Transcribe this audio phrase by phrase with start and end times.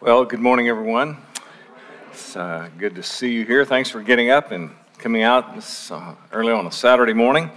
[0.00, 1.16] Well, good morning, everyone.
[2.12, 3.64] It's uh, good to see you here.
[3.64, 7.50] Thanks for getting up and coming out this uh, early on a Saturday morning.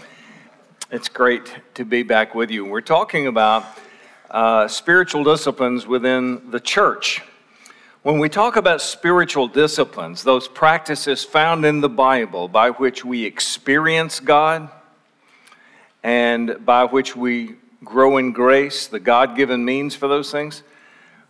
[0.89, 2.65] It's great to be back with you.
[2.65, 3.63] We're talking about
[4.31, 7.21] uh, spiritual disciplines within the church.
[8.01, 13.23] When we talk about spiritual disciplines, those practices found in the Bible by which we
[13.23, 14.67] experience God
[16.01, 20.63] and by which we grow in grace, the God given means for those things,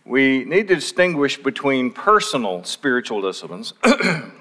[0.04, 3.74] we need to distinguish between personal spiritual disciplines,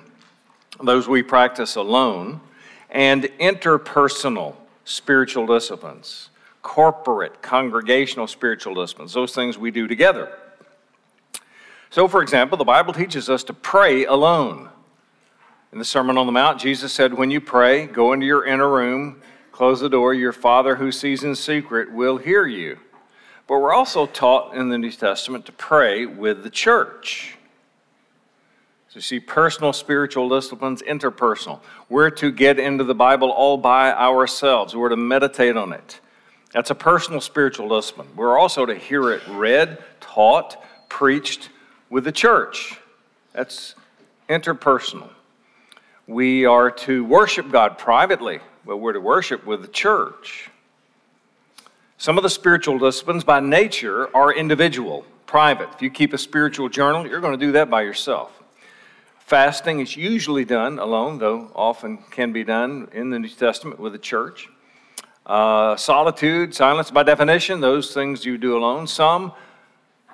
[0.83, 2.41] those we practice alone,
[2.89, 6.29] and interpersonal spiritual disciplines,
[6.61, 10.37] corporate, congregational spiritual disciplines, those things we do together.
[11.91, 14.69] So, for example, the Bible teaches us to pray alone.
[15.71, 18.69] In the Sermon on the Mount, Jesus said, When you pray, go into your inner
[18.69, 19.21] room,
[19.51, 22.79] close the door, your Father who sees in secret will hear you.
[23.51, 27.35] But we're also taught in the New Testament to pray with the church.
[28.87, 31.59] So you see, personal spiritual disciplines, interpersonal.
[31.89, 34.73] We're to get into the Bible all by ourselves.
[34.73, 35.99] We're to meditate on it.
[36.53, 38.07] That's a personal spiritual discipline.
[38.15, 41.49] We're also to hear it read, taught, preached
[41.89, 42.79] with the church.
[43.33, 43.75] That's
[44.29, 45.09] interpersonal.
[46.07, 50.50] We are to worship God privately, but we're to worship with the church.
[52.01, 55.69] Some of the spiritual disciplines by nature are individual, private.
[55.75, 58.31] If you keep a spiritual journal, you're going to do that by yourself.
[59.19, 63.93] Fasting is usually done alone, though often can be done in the New Testament with
[63.93, 64.49] the church.
[65.27, 68.87] Uh, solitude, silence, by definition, those things you do alone.
[68.87, 69.31] Some,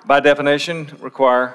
[0.04, 1.54] by definition, require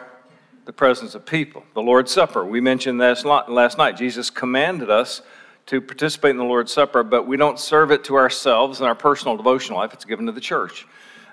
[0.66, 1.64] the presence of people.
[1.75, 3.97] The Lord's Supper, we mentioned last, last night.
[3.97, 5.22] Jesus commanded us
[5.67, 8.95] to participate in the Lord's Supper, but we don't serve it to ourselves in our
[8.95, 9.94] personal devotional life.
[9.94, 10.86] It's given to the church.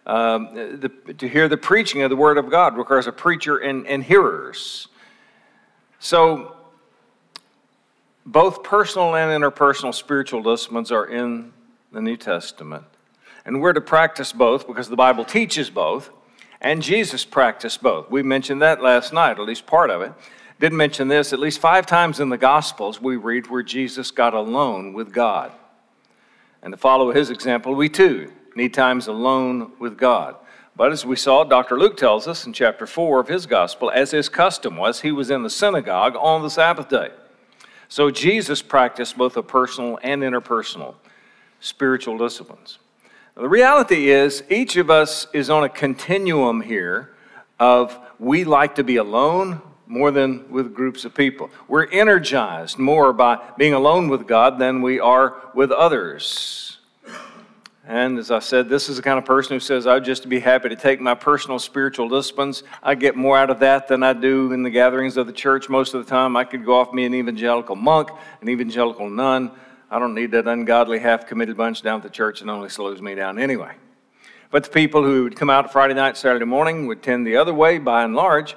[0.07, 3.87] Um, the, to hear the preaching of the Word of God requires a preacher and,
[3.87, 4.89] and hearers.
[5.99, 6.57] So,
[8.25, 11.53] both personal and interpersonal spiritual disciplines are in
[11.93, 12.85] the New Testament.
[13.45, 16.11] And we're to practice both because the Bible teaches both,
[16.61, 18.11] and Jesus practiced both.
[18.11, 20.13] We mentioned that last night, at least part of it
[20.61, 24.35] did mention this at least five times in the Gospels we read where Jesus got
[24.35, 25.51] alone with God.
[26.63, 30.37] And to follow his example, we too need times alone with God.
[30.77, 31.79] But as we saw, Dr.
[31.79, 35.31] Luke tells us in chapter 4 of his Gospel, as his custom was, he was
[35.31, 37.09] in the synagogue on the Sabbath day.
[37.89, 40.95] So Jesus practiced both a personal and interpersonal
[41.61, 42.79] spiritual disciplines.
[43.35, 47.15] Now, the reality is, each of us is on a continuum here
[47.59, 51.51] of we like to be alone, more than with groups of people.
[51.67, 56.79] We're energized more by being alone with God than we are with others.
[57.85, 60.39] And as I said, this is the kind of person who says, I'd just be
[60.39, 62.63] happy to take my personal spiritual disciplines.
[62.85, 65.69] I get more out of that than I do in the gatherings of the church
[65.69, 66.37] most of the time.
[66.37, 68.11] I could go off me an evangelical monk,
[68.43, 69.51] an evangelical nun.
[69.91, 73.03] I don't need that ungodly, half committed bunch down at the church that only slows
[73.03, 73.75] me down anyway.
[74.53, 77.53] But the people who would come out Friday night, Saturday morning would tend the other
[77.53, 78.55] way by and large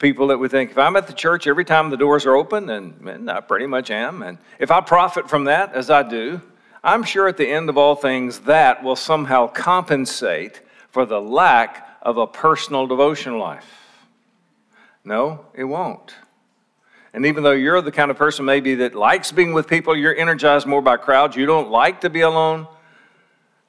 [0.00, 2.68] people that would think if I'm at the church every time the doors are open,
[2.70, 6.40] and, and I pretty much am, and if I profit from that as I do,
[6.82, 11.86] I'm sure at the end of all things that will somehow compensate for the lack
[12.02, 13.66] of a personal devotion life.
[15.04, 16.14] No, it won't.
[17.12, 20.16] And even though you're the kind of person maybe that likes being with people, you're
[20.16, 22.66] energized more by crowds, you don't like to be alone,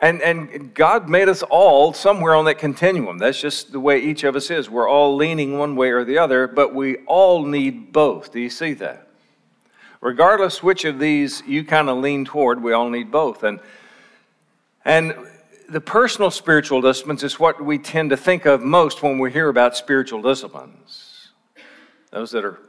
[0.02, 3.20] and, and God made us all somewhere on that continuum.
[3.20, 4.68] That's just the way each of us is.
[4.68, 8.32] We're all leaning one way or the other, but we all need both.
[8.32, 9.08] Do you see that?
[10.02, 13.44] Regardless which of these you kind of lean toward, we all need both.
[13.44, 13.60] And,
[14.84, 15.14] and
[15.70, 19.50] the personal spiritual disciplines is what we tend to think of most when we hear
[19.50, 21.30] about spiritual disciplines.
[22.10, 22.60] Those that are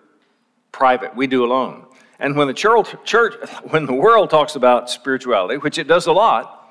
[0.71, 1.87] private, we do alone.
[2.19, 3.34] And when the church, church
[3.71, 6.62] when the world talks about spirituality, which it does a lot,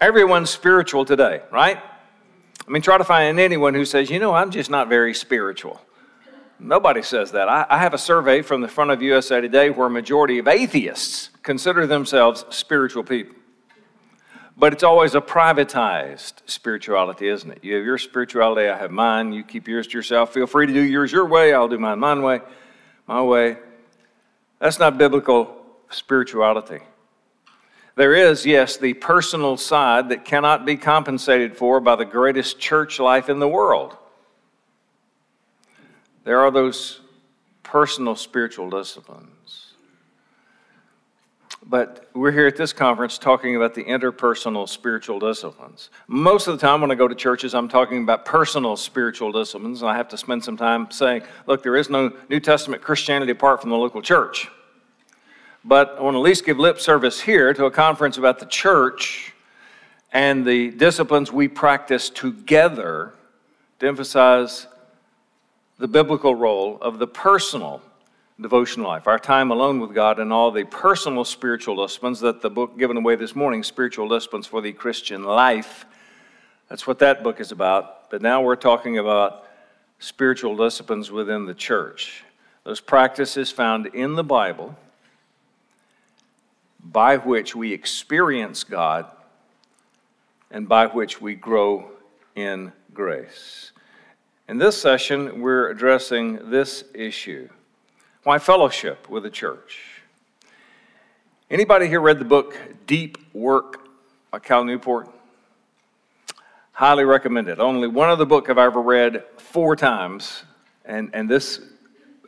[0.00, 1.78] Everyone's spiritual today, right?
[2.66, 5.80] I mean, try to find anyone who says, you know, I'm just not very spiritual.
[6.60, 7.48] Nobody says that.
[7.48, 10.48] I, I, have a survey from the front of USA Today where a majority of
[10.48, 13.36] atheists consider themselves spiritual people.
[14.56, 17.58] But it's always a privatized spirituality, isn't it?
[17.62, 19.32] You have your spirituality, I have mine.
[19.32, 20.34] You keep yours to yourself.
[20.34, 21.54] Feel free to do yours your way.
[21.54, 22.40] I'll do mine mine way,
[23.06, 23.56] my way.
[24.58, 26.80] That's not biblical spirituality.
[27.98, 33.00] There is, yes, the personal side that cannot be compensated for by the greatest church
[33.00, 33.96] life in the world.
[36.22, 37.00] There are those
[37.64, 39.74] personal spiritual disciplines.
[41.68, 45.90] but we're here at this conference talking about the interpersonal spiritual disciplines.
[46.06, 49.82] Most of the time when I go to churches, I'm talking about personal spiritual disciplines,
[49.82, 53.32] and I have to spend some time saying, look, there is no New Testament Christianity
[53.32, 54.48] apart from the local church.
[55.68, 58.46] But I want to at least give lip service here to a conference about the
[58.46, 59.34] church
[60.14, 63.12] and the disciplines we practice together
[63.78, 64.66] to emphasize
[65.76, 67.82] the biblical role of the personal
[68.40, 72.48] devotional life, our time alone with God, and all the personal spiritual disciplines that the
[72.48, 75.84] book given away this morning, Spiritual Disciplines for the Christian Life,
[76.70, 78.08] that's what that book is about.
[78.08, 79.44] But now we're talking about
[79.98, 82.24] spiritual disciplines within the church.
[82.64, 84.74] Those practices found in the Bible
[86.92, 89.06] by which we experience God
[90.50, 91.90] and by which we grow
[92.34, 93.72] in grace.
[94.48, 97.48] In this session, we're addressing this issue
[98.24, 100.02] why fellowship with the church?
[101.50, 103.88] Anybody here read the book Deep Work
[104.30, 105.08] by Cal Newport?
[106.72, 107.58] Highly recommend it.
[107.58, 110.44] Only one other book I've ever read four times,
[110.84, 111.60] and, and this,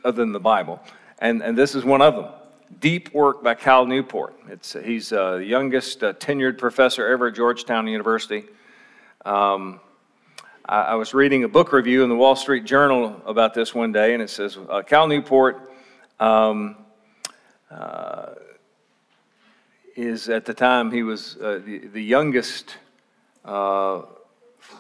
[0.03, 0.81] other than the Bible,
[1.19, 2.40] and, and this is one of them.
[2.79, 4.35] Deep Work by Cal Newport.
[4.49, 8.45] It's, he's uh, the youngest uh, tenured professor ever at Georgetown University.
[9.25, 9.81] Um,
[10.65, 13.93] I, I, was reading a book review in the Wall Street Journal about this one
[13.93, 15.73] day, and it says uh, Cal Newport
[16.21, 16.77] um,
[17.71, 18.35] uh,
[19.97, 22.77] is at the time he was uh, the, the youngest
[23.45, 24.03] uh,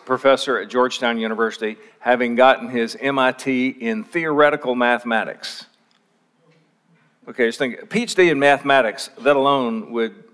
[0.06, 5.66] professor at Georgetown University, having gotten his MIT in theoretical mathematics.
[7.30, 10.24] Okay, just think, PhD in mathematics, that alone would,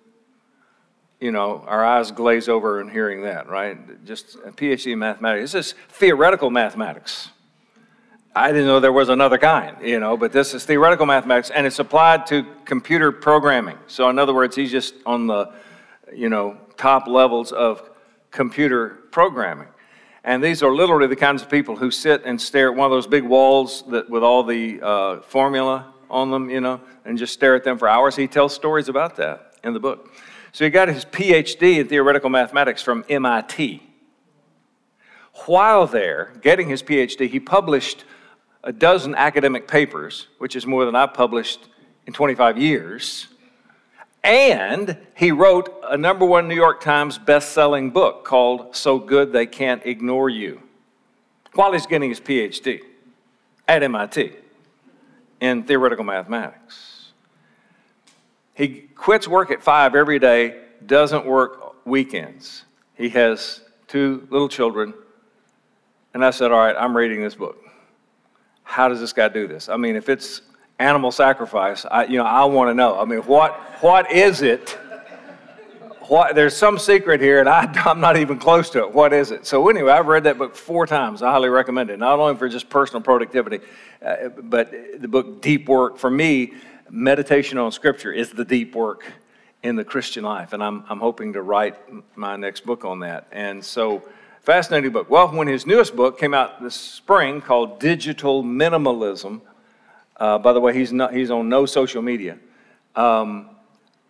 [1.20, 4.02] you know, our eyes glaze over in hearing that, right?
[4.06, 5.52] Just a PhD in mathematics.
[5.52, 7.28] This is theoretical mathematics.
[8.34, 11.66] I didn't know there was another kind, you know, but this is theoretical mathematics and
[11.66, 13.76] it's applied to computer programming.
[13.88, 15.52] So, in other words, he's just on the,
[16.14, 17.90] you know, top levels of
[18.30, 19.68] computer programming.
[20.24, 22.90] And these are literally the kinds of people who sit and stare at one of
[22.90, 27.32] those big walls that, with all the uh, formula on them, you know, and just
[27.32, 28.16] stare at them for hours.
[28.16, 30.12] He tells stories about that in the book.
[30.52, 33.82] So he got his PhD in theoretical mathematics from MIT.
[35.44, 38.04] While there, getting his PhD, he published
[38.64, 41.68] a dozen academic papers, which is more than I've published
[42.06, 43.28] in 25 years.
[44.24, 49.46] And he wrote a number one New York Times best-selling book called So Good They
[49.46, 50.62] Can't Ignore You
[51.52, 52.80] while he's getting his PhD
[53.68, 54.32] at MIT
[55.40, 57.12] in theoretical mathematics.
[58.54, 62.64] He quits work at five every day, doesn't work weekends.
[62.94, 64.94] He has two little children.
[66.14, 67.66] And I said, All right, I'm reading this book
[68.66, 69.68] how does this guy do this?
[69.68, 70.42] I mean, if it's
[70.80, 72.98] animal sacrifice, I, you know, I want to know.
[72.98, 74.76] I mean, what, what is it?
[76.08, 78.92] What, there's some secret here, and I, I'm not even close to it.
[78.92, 79.46] What is it?
[79.46, 81.22] So anyway, I've read that book four times.
[81.22, 83.60] I highly recommend it, not only for just personal productivity,
[84.04, 84.70] uh, but
[85.00, 85.98] the book Deep Work.
[85.98, 86.54] For me,
[86.90, 89.04] meditation on Scripture is the deep work
[89.62, 91.76] in the Christian life, and I'm, I'm hoping to write
[92.16, 93.26] my next book on that.
[93.32, 94.04] And so
[94.46, 95.10] Fascinating book.
[95.10, 99.40] Well, when his newest book came out this spring called Digital Minimalism,
[100.18, 102.38] uh, by the way, he's, not, he's on no social media.
[102.94, 103.50] Um,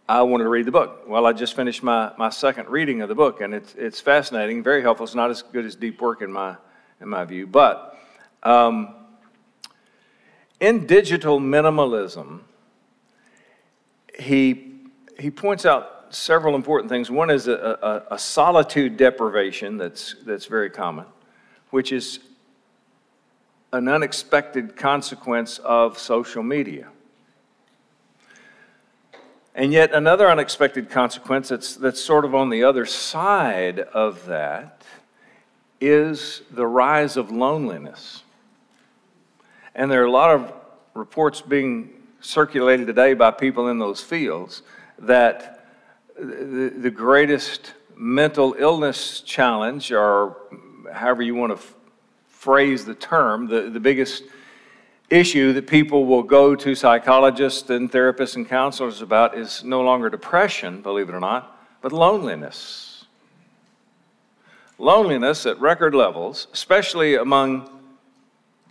[0.08, 1.02] I wanted to read the book.
[1.08, 4.62] Well, I just finished my, my second reading of the book, and it's, it's fascinating,
[4.62, 5.04] very helpful.
[5.04, 6.56] It's not as good as deep work in my,
[7.00, 7.48] in my view.
[7.48, 7.98] But
[8.44, 8.94] um,
[10.60, 12.40] in digital minimalism,
[14.16, 14.74] he,
[15.18, 17.10] he points out several important things.
[17.10, 21.06] One is a, a, a, solitude deprivation that's, that's very common,
[21.70, 22.20] which is
[23.72, 26.88] an unexpected consequence of social media.
[29.56, 34.82] And yet, another unexpected consequence that's, that's sort of on the other side of that
[35.80, 38.22] is the rise of loneliness.
[39.74, 40.52] And there are a lot of
[40.92, 41.88] reports being
[42.20, 44.60] circulated today by people in those fields
[44.98, 45.64] that
[46.18, 50.36] the, the greatest mental illness challenge, or
[50.92, 51.66] however you want to
[52.28, 54.24] phrase the term, the, the biggest
[55.10, 60.10] issue that people will go to psychologists and therapists and counselors about is no longer
[60.10, 63.04] depression, believe it or not, but loneliness.
[64.78, 67.70] Loneliness at record levels, especially among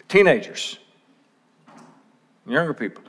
[0.08, 0.78] teenagers,
[2.46, 3.04] younger people,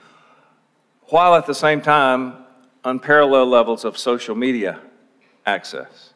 [1.08, 2.44] while at the same time
[2.84, 4.80] unparalleled levels of social media
[5.44, 6.14] access.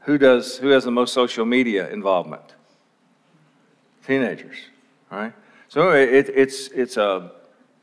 [0.00, 2.54] Who does who has the most social media involvement?
[4.06, 4.56] Teenagers,
[5.10, 5.32] right?
[5.68, 7.30] So it, it's it's a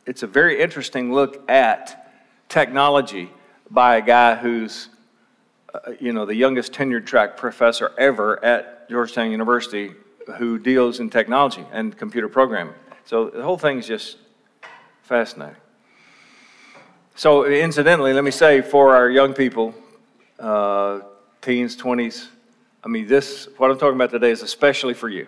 [0.08, 2.12] it's a very interesting look at
[2.50, 3.30] technology
[3.70, 4.90] by a guy who's,
[5.74, 9.92] uh, you know, the youngest tenured track professor ever at Georgetown University
[10.38, 12.74] who deals in technology and computer programming.
[13.06, 14.18] So the whole thing's just
[15.04, 15.56] fascinating.
[17.18, 19.74] So, incidentally, let me say for our young people,
[20.40, 21.00] uh,
[21.42, 22.28] teens, 20s,
[22.84, 25.28] I mean, this, what I'm talking about today is especially for you.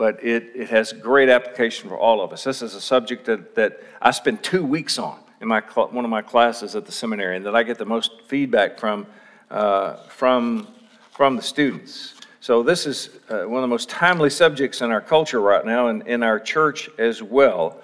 [0.00, 2.42] But it, it has great application for all of us.
[2.42, 6.10] This is a subject that, that I spend two weeks on in my one of
[6.10, 9.06] my classes at the seminary, and that I get the most feedback from,
[9.50, 10.68] uh, from,
[11.10, 12.14] from the students.
[12.40, 15.88] So, this is uh, one of the most timely subjects in our culture right now
[15.88, 17.82] and in our church as well.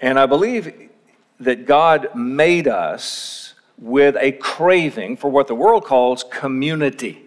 [0.00, 0.88] And I believe
[1.40, 7.25] that God made us with a craving for what the world calls community.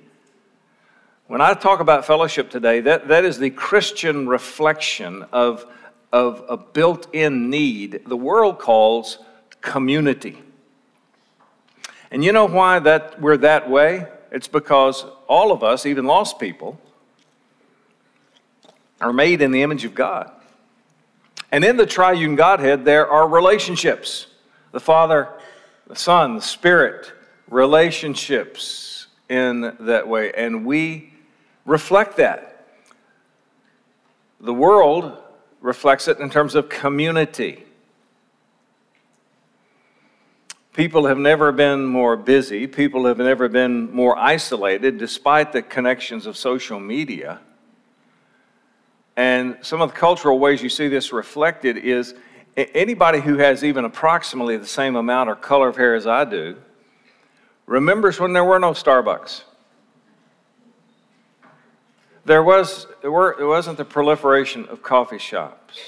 [1.30, 5.64] When I talk about fellowship today, that, that is the Christian reflection of,
[6.12, 9.20] of a built in need the world calls
[9.62, 10.42] community.
[12.10, 14.08] And you know why that we're that way?
[14.32, 16.82] It's because all of us, even lost people,
[19.00, 20.32] are made in the image of God.
[21.52, 24.26] And in the triune Godhead, there are relationships
[24.72, 25.30] the Father,
[25.86, 27.14] the Son, the Spirit,
[27.48, 30.32] relationships in that way.
[30.36, 31.14] And we
[31.70, 32.66] reflect that.
[34.42, 35.16] The world
[35.62, 37.64] reflects it in terms of community.
[40.74, 42.66] People have never been more busy.
[42.66, 47.40] People have never been more isolated, despite the connections of social media.
[49.16, 52.16] And some of the cultural ways you see this reflected is
[52.58, 56.58] anybody who has even approximately the same amount or color of hair as I do
[57.68, 59.44] remembers when there were no Starbucks.
[62.30, 65.80] There, was, there, were, there wasn't the proliferation of coffee shops.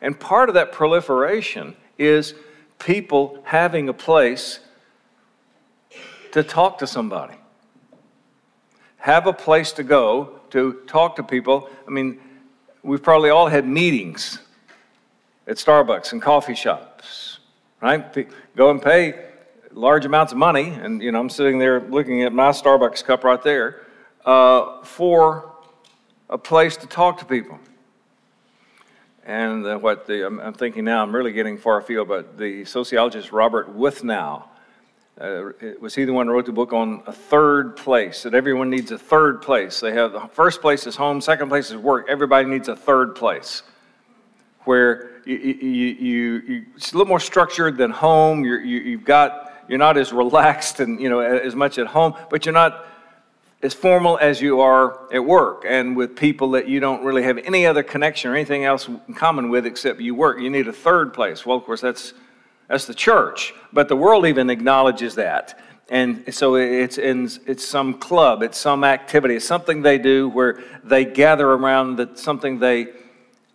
[0.00, 2.34] And part of that proliferation is
[2.78, 4.60] people having a place
[6.30, 7.34] to talk to somebody,
[8.98, 11.68] have a place to go to talk to people.
[11.88, 12.20] I mean,
[12.84, 14.38] we've probably all had meetings
[15.48, 17.40] at Starbucks and coffee shops,
[17.82, 18.28] right?
[18.54, 19.26] Go and pay
[19.72, 23.24] large amounts of money, and you know I'm sitting there looking at my Starbucks cup
[23.24, 23.86] right there
[24.24, 25.47] uh, for
[26.30, 27.58] a place to talk to people.
[29.24, 33.30] And uh, what the, I'm, thinking now, I'm really getting far afield, but the sociologist
[33.30, 34.44] Robert Wuthnow,
[35.20, 38.22] uh, was he the one who wrote the book on a third place?
[38.22, 39.80] That everyone needs a third place.
[39.80, 42.06] They have the first place is home, second place is work.
[42.08, 43.62] Everybody needs a third place
[44.64, 48.44] where you, you, you, you it's a little more structured than home.
[48.44, 52.14] You're, you, you've got you're not as relaxed and you know as much at home,
[52.30, 52.86] but you're not
[53.62, 57.38] as formal as you are at work and with people that you don't really have
[57.38, 60.40] any other connection or anything else in common with except you work.
[60.40, 61.44] You need a third place.
[61.44, 62.14] Well, of course, that's
[62.68, 65.58] that's the church, but the world even acknowledges that.
[65.88, 70.62] And so it's in it's some club, it's some activity, it's something they do where
[70.84, 72.88] they gather around that something they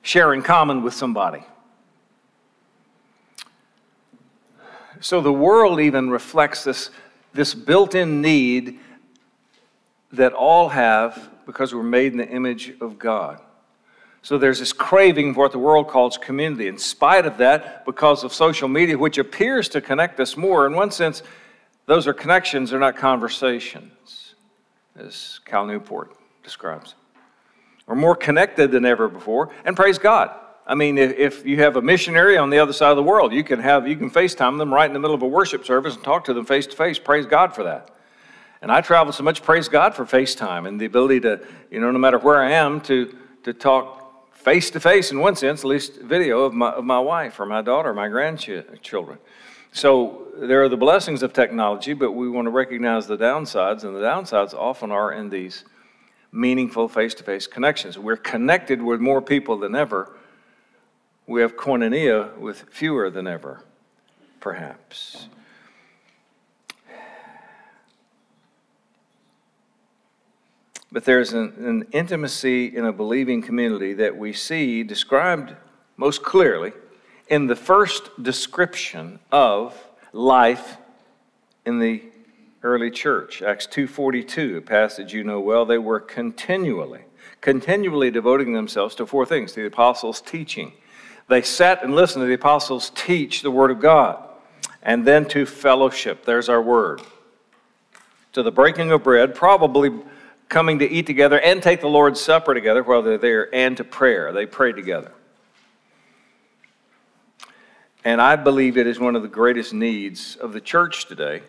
[0.02, 1.44] share in common with somebody.
[5.00, 6.90] So the world even reflects this,
[7.34, 8.80] this built in need
[10.14, 13.42] that all have because we're made in the image of God.
[14.22, 16.68] So there's this craving for what the world calls community.
[16.68, 20.74] In spite of that, because of social media, which appears to connect us more, in
[20.74, 21.24] one sense,
[21.88, 24.36] those are connections, they're not conversations,
[24.96, 26.96] as Cal Newport describes.
[27.86, 30.32] We're more connected than ever before, and praise God.
[30.66, 33.44] I mean, if you have a missionary on the other side of the world, you
[33.44, 36.04] can have you can FaceTime them right in the middle of a worship service and
[36.06, 36.98] talk to them face to face.
[36.98, 37.90] Praise God for that.
[38.64, 41.92] And I travel so much, praise God for FaceTime and the ability to, you know,
[41.92, 45.66] no matter where I am, to to talk face to face in one sense, at
[45.66, 49.18] least video of my, of my wife or my daughter, my grandchildren.
[49.72, 53.96] So there are the blessings of technology, but we want to recognize the downsides, and
[53.96, 55.64] the downsides often are in these
[56.32, 57.98] meaningful face to face connections.
[57.98, 60.16] We're connected with more people than ever.
[61.28, 63.62] We have koinonia with fewer than ever,
[64.40, 65.28] perhaps.
[70.94, 75.56] But there's an, an, intimacy in a believing community that we see described
[75.98, 76.72] most clearly
[77.28, 79.76] in the first description of
[80.12, 80.78] life
[81.66, 82.04] in the
[82.62, 83.42] early church.
[83.42, 87.02] Acts 2:42, a passage you know well, they were continually
[87.42, 90.74] continually devoting themselves to four things: the apostles' teaching.
[91.28, 94.24] They sat and listened to the apostles teach the word of God,
[94.84, 96.24] and then to fellowship.
[96.24, 97.02] There's our word.
[98.34, 99.90] To the breaking of bread, probably
[100.54, 103.84] coming to eat together and take the Lord's Supper together while they're there, and to
[103.84, 104.32] prayer.
[104.32, 105.12] They pray together.
[108.06, 111.42] And I believe it is one of the greatest needs of the church today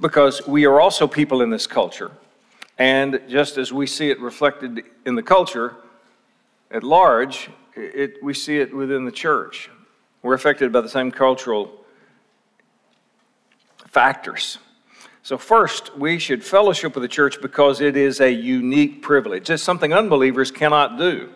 [0.00, 2.10] because we are also people in this culture.
[2.76, 5.76] And just as we see it reflected in the culture
[6.72, 9.70] at large, it, we see it within the church.
[10.22, 11.70] We're affected by the same cultural
[13.86, 14.58] factors.
[15.24, 19.48] So, first, we should fellowship with the church because it is a unique privilege.
[19.48, 21.30] It's something unbelievers cannot do.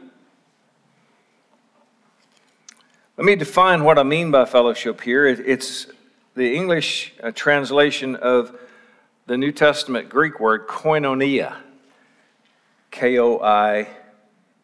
[3.16, 5.26] Let me define what I mean by fellowship here.
[5.26, 5.86] It's
[6.34, 8.54] the English uh, translation of
[9.24, 11.56] the New Testament Greek word koinonia.
[12.90, 13.88] K O I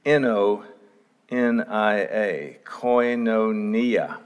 [0.04, 0.64] N O
[1.30, 2.58] N I A.
[2.62, 4.18] Koinonia.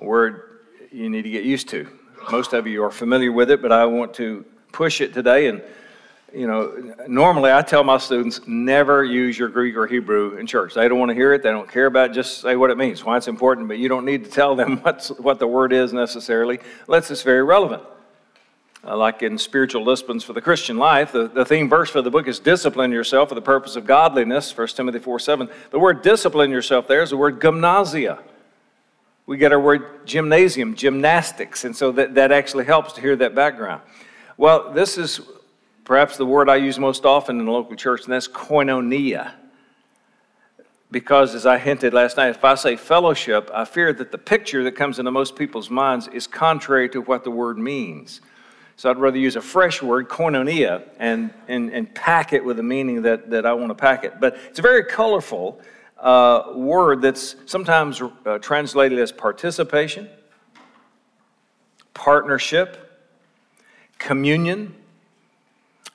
[0.00, 0.42] A word
[0.90, 1.97] you need to get used to.
[2.30, 5.46] Most of you are familiar with it, but I want to push it today.
[5.46, 5.62] And,
[6.34, 10.74] you know, normally I tell my students never use your Greek or Hebrew in church.
[10.74, 12.76] They don't want to hear it, they don't care about it, just say what it
[12.76, 15.72] means, why it's important, but you don't need to tell them what's, what the word
[15.72, 17.82] is necessarily, unless it's very relevant.
[18.86, 22.10] Uh, like in spiritual disciplines for the Christian life, the, the theme verse for the
[22.10, 25.48] book is discipline yourself for the purpose of godliness, 1 Timothy 4 7.
[25.70, 28.18] The word discipline yourself there is the word gymnasia.
[29.28, 33.34] We get our word gymnasium, gymnastics, and so that, that actually helps to hear that
[33.34, 33.82] background.
[34.38, 35.20] Well, this is
[35.84, 39.32] perhaps the word I use most often in the local church, and that's koinonia.
[40.90, 44.64] Because, as I hinted last night, if I say fellowship, I fear that the picture
[44.64, 48.22] that comes into most people's minds is contrary to what the word means.
[48.76, 52.62] So I'd rather use a fresh word, koinonia, and, and, and pack it with the
[52.62, 54.20] meaning that, that I want to pack it.
[54.20, 55.60] But it's very colorful
[56.00, 60.08] uh, word that's sometimes uh, translated as participation,
[61.94, 63.02] partnership,
[63.98, 64.74] communion,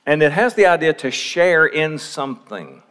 [0.06, 2.82] and it has the idea to share in something.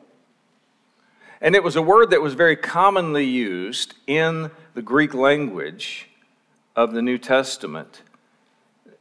[1.41, 6.09] And it was a word that was very commonly used in the Greek language
[6.75, 8.01] of the New Testament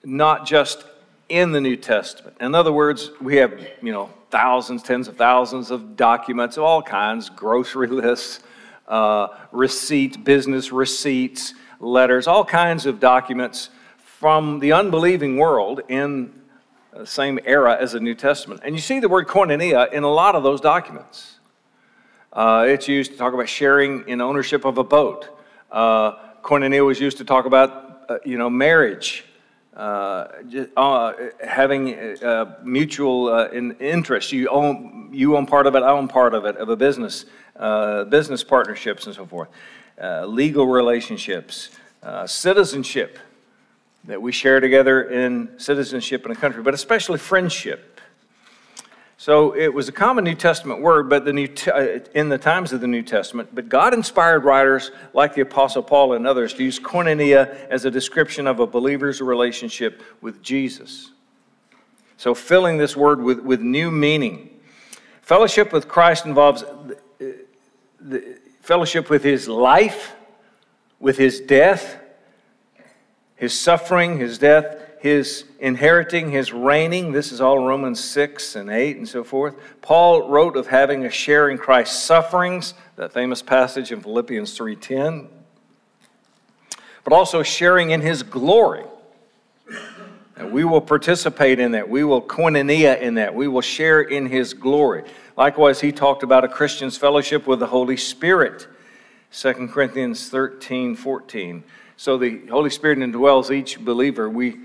[0.04, 0.84] not just
[1.32, 2.36] in the New Testament.
[2.40, 6.82] In other words, we have, you know, thousands, tens of thousands of documents of all
[6.82, 8.40] kinds, grocery lists,
[8.86, 16.34] uh, receipts, business receipts, letters, all kinds of documents from the unbelieving world in
[16.92, 18.60] the same era as the New Testament.
[18.62, 21.38] And you see the word koinonia in a lot of those documents.
[22.30, 25.30] Uh, it's used to talk about sharing in ownership of a boat.
[25.70, 29.24] Uh, koinonia was used to talk about, uh, you know, marriage
[29.76, 34.30] uh, just, uh, having uh, mutual uh, in interest.
[34.30, 37.24] You own, you own part of it, I own part of it, of a business,
[37.56, 39.48] uh, business partnerships and so forth,
[40.26, 41.70] legal relationships,
[42.26, 43.18] citizenship
[44.04, 47.91] that we share together in citizenship in a country, but especially friendship.
[49.22, 52.72] So it was a common New Testament word, but the New uh, in the times
[52.72, 53.50] of the New Testament.
[53.54, 57.90] But God inspired writers like the Apostle Paul and others to use koinonia as a
[57.92, 61.12] description of a believer's relationship with Jesus.
[62.16, 64.58] So filling this word with, with new meaning.
[65.20, 66.64] Fellowship with Christ involves
[67.20, 67.46] the,
[68.00, 70.16] the fellowship with his life,
[70.98, 71.96] with his death,
[73.36, 77.10] his suffering, his death, his inheriting, his reigning.
[77.10, 79.56] This is all Romans 6 and 8 and so forth.
[79.80, 85.26] Paul wrote of having a share in Christ's sufferings, that famous passage in Philippians 3:10.
[87.02, 88.84] But also sharing in his glory.
[90.36, 91.88] And we will participate in that.
[91.88, 93.34] We will koinonia in that.
[93.34, 95.02] We will share in his glory.
[95.36, 98.68] Likewise, he talked about a Christian's fellowship with the Holy Spirit.
[99.32, 101.64] 2 Corinthians 13, 14.
[101.96, 104.30] So the Holy Spirit indwells each believer.
[104.30, 104.58] We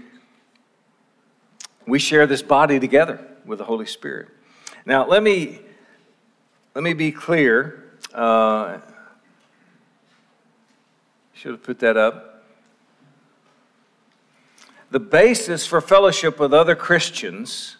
[1.88, 4.28] we share this body together with the Holy Spirit.
[4.86, 5.60] Now, let me,
[6.76, 7.84] let me be clear.
[8.14, 8.80] Uh,
[11.34, 12.44] should have put that up.
[14.90, 17.78] The basis for fellowship with other Christians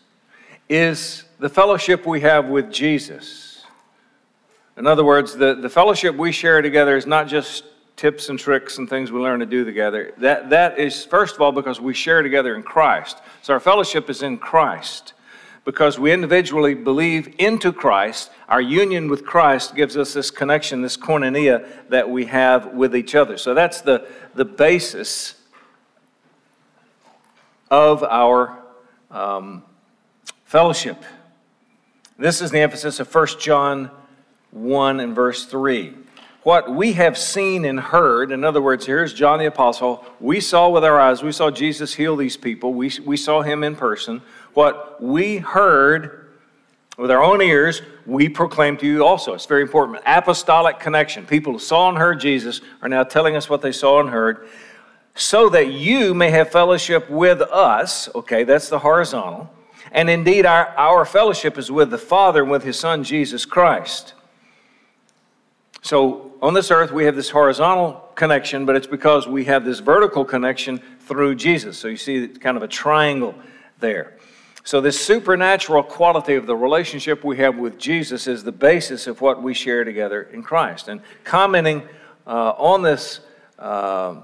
[0.70, 3.64] is the fellowship we have with Jesus.
[4.78, 7.64] In other words, the, the fellowship we share together is not just
[7.98, 10.14] tips and tricks and things we learn to do together.
[10.20, 13.18] That, that is, first of all, because we share together in Christ.
[13.42, 15.14] So our fellowship is in Christ.
[15.66, 20.96] Because we individually believe into Christ, our union with Christ gives us this connection, this
[20.96, 23.38] koinonia that we have with each other.
[23.38, 25.34] So that's the, the basis
[27.70, 28.60] of our
[29.12, 29.64] um,
[30.46, 31.04] fellowship.
[32.18, 33.92] This is the emphasis of 1 John
[34.52, 35.94] 1 and verse 3
[36.48, 38.32] what we have seen and heard.
[38.32, 40.06] In other words, here's John the Apostle.
[40.22, 43.66] We saw with our eyes, we saw Jesus heal these people, we, we saw him
[43.66, 44.22] in person.
[44.54, 46.30] What we heard
[46.98, 49.34] With our own ears, we proclaim to you also.
[49.34, 50.02] It's very important.
[50.04, 51.28] Apostolic connection.
[51.28, 54.48] People who saw and heard Jesus are now telling us what they saw and heard,
[55.14, 58.10] so that you may have fellowship with us.
[58.16, 59.54] Okay, that's the horizontal.
[59.92, 64.16] And indeed, our, our fellowship is with the Father and with His Son, Jesus Christ.
[65.84, 69.80] So on this earth, we have this horizontal connection, but it's because we have this
[69.80, 71.78] vertical connection through Jesus.
[71.78, 73.36] So you see kind of a triangle
[73.80, 74.18] there.
[74.64, 79.22] So, this supernatural quality of the relationship we have with Jesus is the basis of
[79.22, 80.90] what we share together in Christ.
[80.90, 81.84] And commenting
[82.26, 83.22] uh, on this
[83.58, 84.16] uh,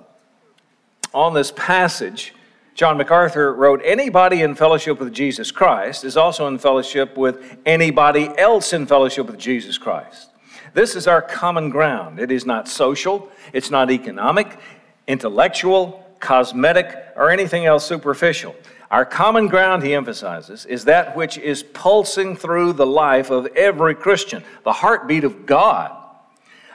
[1.13, 2.33] on this passage,
[2.75, 8.29] John MacArthur wrote, Anybody in fellowship with Jesus Christ is also in fellowship with anybody
[8.37, 10.29] else in fellowship with Jesus Christ.
[10.73, 12.19] This is our common ground.
[12.19, 14.57] It is not social, it's not economic,
[15.07, 18.55] intellectual, cosmetic, or anything else superficial.
[18.89, 23.95] Our common ground, he emphasizes, is that which is pulsing through the life of every
[23.95, 25.91] Christian, the heartbeat of God.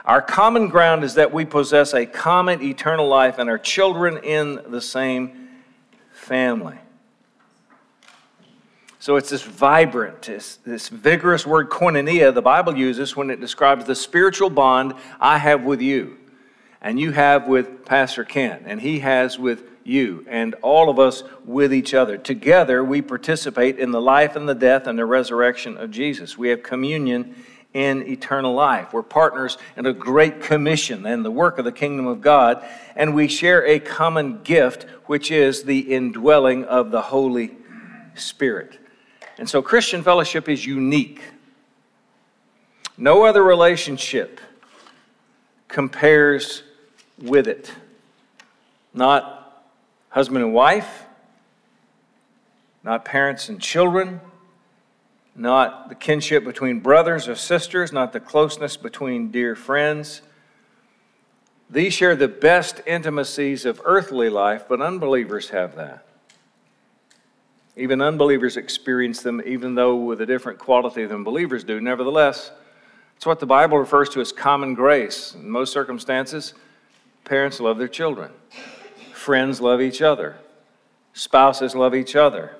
[0.05, 4.59] Our common ground is that we possess a common eternal life and are children in
[4.67, 5.49] the same
[6.11, 6.77] family.
[9.01, 13.85] So it's this vibrant, this, this vigorous word koinonia the Bible uses when it describes
[13.85, 16.17] the spiritual bond I have with you,
[16.81, 21.23] and you have with Pastor Ken, and he has with you, and all of us
[21.45, 22.17] with each other.
[22.17, 26.37] Together, we participate in the life and the death and the resurrection of Jesus.
[26.37, 27.35] We have communion
[27.73, 28.91] in eternal life.
[28.91, 33.15] We're partners in a great commission and the work of the kingdom of God, and
[33.15, 37.55] we share a common gift, which is the indwelling of the Holy
[38.13, 38.77] Spirit.
[39.39, 41.21] And so Christian fellowship is unique.
[42.97, 44.41] No other relationship
[45.69, 46.63] compares
[47.17, 47.71] with it.
[48.93, 49.63] Not
[50.09, 51.05] husband and wife,
[52.83, 54.19] not parents and children,
[55.37, 60.21] not the kinship between brothers or sisters, not the closeness between dear friends.
[61.69, 66.08] These share the best intimacies of earthly life, but unbelievers have that.
[67.79, 71.79] Even unbelievers experience them, even though with a different quality than believers do.
[71.79, 72.51] Nevertheless,
[73.15, 75.33] it's what the Bible refers to as common grace.
[75.33, 76.53] In most circumstances,
[77.23, 78.31] parents love their children,
[79.13, 80.35] friends love each other,
[81.13, 82.57] spouses love each other,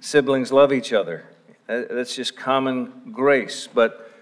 [0.00, 1.26] siblings love each other.
[1.68, 3.68] That's just common grace.
[3.72, 4.12] But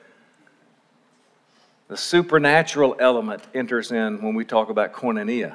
[1.88, 5.54] the supernatural element enters in when we talk about koinonia.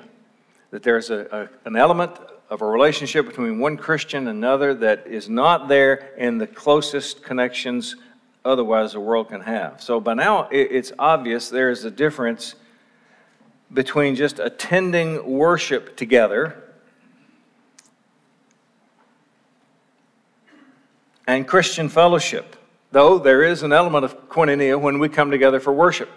[0.72, 5.06] That there's a, a, an element of a relationship between one Christian and another that
[5.08, 7.96] is not there in the closest connections
[8.46, 9.82] otherwise the world can have.
[9.82, 12.56] So by now it's obvious there is a difference
[13.74, 16.64] between just attending worship together
[21.28, 22.56] and Christian fellowship,
[22.94, 26.10] though there is an element of koinonia when we come together for worship.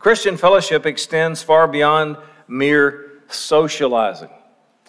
[0.00, 2.16] Christian fellowship extends far beyond
[2.48, 4.30] mere socializing.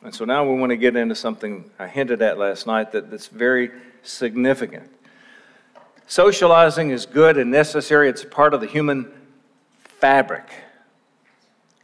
[0.04, 3.12] And so now we want to get into something I hinted at last night that,
[3.12, 4.90] that's very significant.
[6.08, 9.12] Socializing is good and necessary, it's part of the human
[9.84, 10.50] fabric.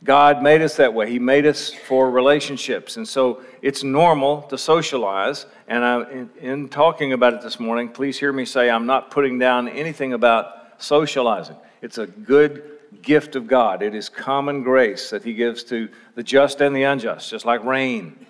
[0.04, 1.10] God made us that way.
[1.10, 2.98] He made us for relationships.
[2.98, 5.46] And so it's normal to socialize.
[5.68, 9.12] And I, in, in talking about it this morning, please hear me say I'm not
[9.12, 11.56] putting down anything about socializing.
[11.82, 13.82] It's a good gift of God.
[13.82, 17.64] It is common grace that He gives to the just and the unjust, just like
[17.64, 18.26] rain.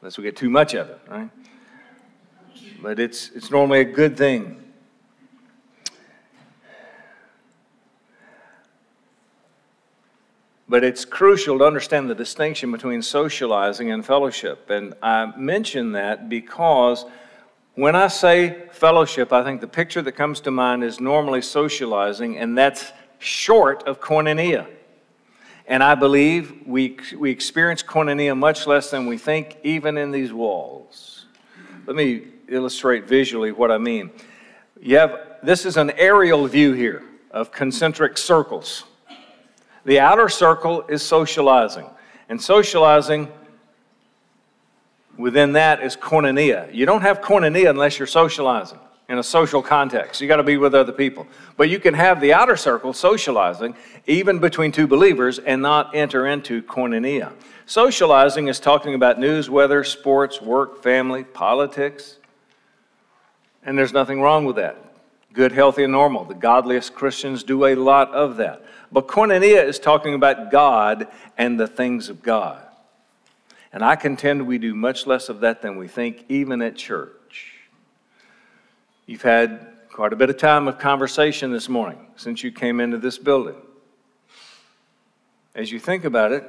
[0.00, 1.30] Unless we get too much of it, right?
[2.82, 4.60] But it's, it's normally a good thing.
[10.68, 14.70] But it's crucial to understand the distinction between socializing and fellowship.
[14.70, 17.04] And I mention that because
[17.74, 22.38] when I say fellowship, I think the picture that comes to mind is normally socializing,
[22.38, 24.66] and that's short of koinonia.
[25.66, 30.32] And I believe we, we experience koinonia much less than we think, even in these
[30.32, 31.26] walls.
[31.86, 34.10] Let me illustrate visually what I mean.
[34.80, 38.84] You have, this is an aerial view here of concentric circles.
[39.84, 41.86] The outer circle is socializing,
[42.28, 43.28] and socializing
[45.18, 46.72] within that is koinonia.
[46.74, 50.20] You don't have koinonia unless you're socializing in a social context.
[50.20, 51.26] You got to be with other people.
[51.56, 56.26] But you can have the outer circle socializing even between two believers and not enter
[56.26, 57.32] into koinonia.
[57.66, 62.18] Socializing is talking about news, weather, sports, work, family, politics.
[63.62, 64.76] And there's nothing wrong with that.
[65.32, 66.24] Good, healthy, and normal.
[66.24, 68.64] The godliest Christians do a lot of that.
[68.92, 72.60] But koinonia is talking about God and the things of God.
[73.74, 77.54] And I contend we do much less of that than we think, even at church.
[79.04, 82.98] You've had quite a bit of time of conversation this morning since you came into
[82.98, 83.56] this building.
[85.56, 86.48] As you think about it,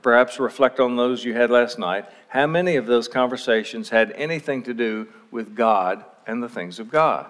[0.00, 4.62] perhaps reflect on those you had last night, how many of those conversations had anything
[4.62, 7.26] to do with God and the things of God?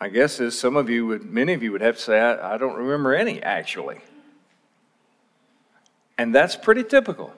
[0.00, 2.54] My guess is some of you would, many of you would have to say, I,
[2.54, 3.98] I don't remember any actually.
[6.16, 7.34] And that's pretty typical.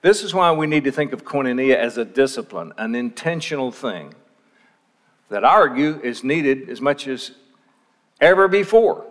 [0.00, 4.14] This is why we need to think of koinonia as a discipline, an intentional thing
[5.28, 7.32] that I argue is needed as much as
[8.20, 9.06] ever before.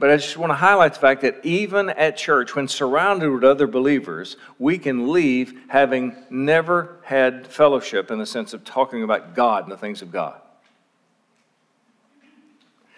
[0.00, 3.44] But I just want to highlight the fact that even at church, when surrounded with
[3.44, 9.34] other believers, we can leave having never had fellowship in the sense of talking about
[9.34, 10.40] God and the things of God.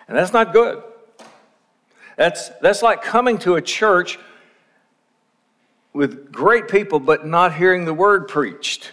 [0.07, 0.81] And that's not good.
[2.17, 4.17] That's, that's like coming to a church
[5.93, 8.93] with great people but not hearing the word preached.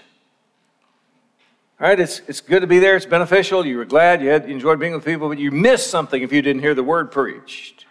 [1.77, 1.99] Right?
[1.99, 2.95] It's, it's good to be there.
[2.95, 3.63] It's beneficial.
[3.67, 4.23] You were glad.
[4.23, 6.73] You, had, you enjoyed being with people, but you missed something if you didn't hear
[6.73, 7.85] the word preached.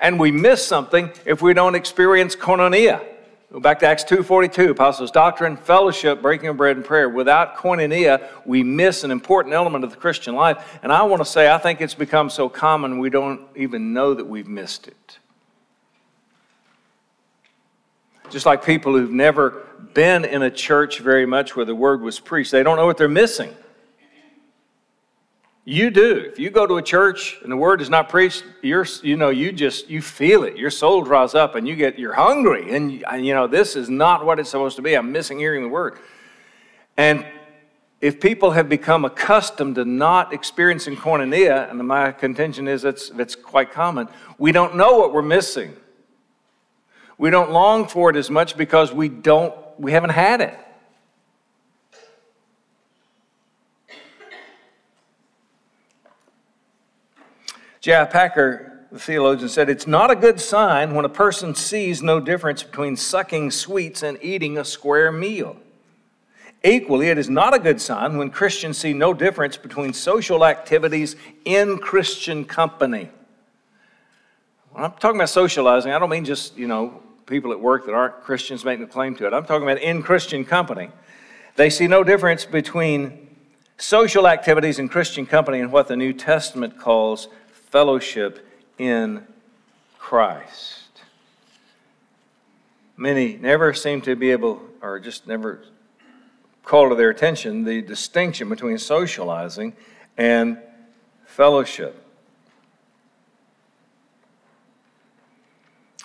[0.00, 3.04] And we miss something if we don't experience koinonia.
[3.52, 7.08] Back to Acts 2.42, apostles' doctrine, fellowship, breaking of bread, and prayer.
[7.08, 10.78] Without koinonia, we miss an important element of the Christian life.
[10.84, 14.14] And I want to say, I think it's become so common we don't even know
[14.14, 15.18] that we've missed it.
[18.30, 22.20] Just like people who've never been in a church very much where the word was
[22.20, 23.52] preached, they don't know what they're missing.
[25.64, 26.16] You do.
[26.16, 29.28] If you go to a church and the word is not preached, you're, you know,
[29.28, 30.56] you just, you feel it.
[30.56, 32.74] Your soul draws up and you get, you're hungry.
[32.74, 32.92] And,
[33.24, 34.94] you know, this is not what it's supposed to be.
[34.94, 35.98] I'm missing hearing the word.
[36.96, 37.26] And
[38.00, 43.34] if people have become accustomed to not experiencing koinonia, and my contention is that's, that's
[43.34, 45.76] quite common, we don't know what we're missing.
[47.18, 50.58] We don't long for it as much because we don't, we haven't had it.
[57.80, 58.04] J.I.
[58.04, 62.62] Packer, the theologian, said, It's not a good sign when a person sees no difference
[62.62, 65.56] between sucking sweets and eating a square meal.
[66.62, 71.16] Equally, it is not a good sign when Christians see no difference between social activities
[71.46, 73.08] in Christian company.
[74.72, 77.94] When I'm talking about socializing, I don't mean just, you know, people at work that
[77.94, 79.32] aren't Christians making a claim to it.
[79.32, 80.90] I'm talking about in Christian company.
[81.56, 83.28] They see no difference between
[83.78, 87.28] social activities in Christian company and what the New Testament calls
[87.70, 88.46] fellowship
[88.78, 89.24] in
[89.98, 91.02] Christ.
[92.96, 95.62] Many never seem to be able, or just never
[96.64, 99.74] call to their attention, the distinction between socializing
[100.18, 100.58] and
[101.24, 101.96] fellowship.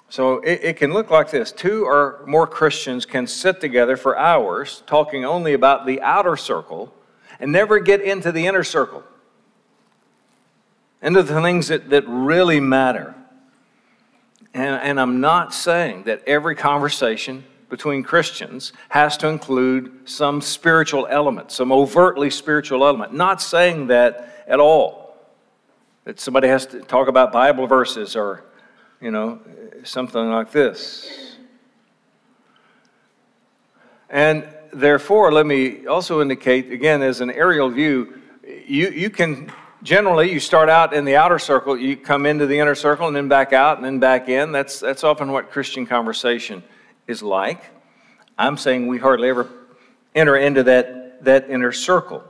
[0.09, 4.17] So it, it, can look like this two or more Christians can sit together for
[4.17, 6.93] hours talking only about the outer circle
[7.39, 9.03] and never get into the inner circle
[11.05, 13.13] into the things that, that really matter.
[14.55, 21.05] And, and I'm not saying that every conversation between Christians has to include some spiritual
[21.07, 23.13] element, some overtly spiritual element.
[23.13, 25.15] Not saying that at all.
[26.05, 28.43] That somebody has to talk about Bible verses or,
[28.99, 29.39] you know,
[29.83, 31.37] something like this.
[34.09, 39.51] And therefore, let me also indicate, again, as an aerial view, you, you can
[39.85, 43.15] generally you start out in the outer circle you come into the inner circle and
[43.15, 44.51] then back out and then back in.
[44.51, 46.63] That's that's often what christian conversation
[47.07, 47.63] is like.
[48.37, 49.47] I'm saying we hardly ever
[50.15, 52.23] enter into that that inner circle.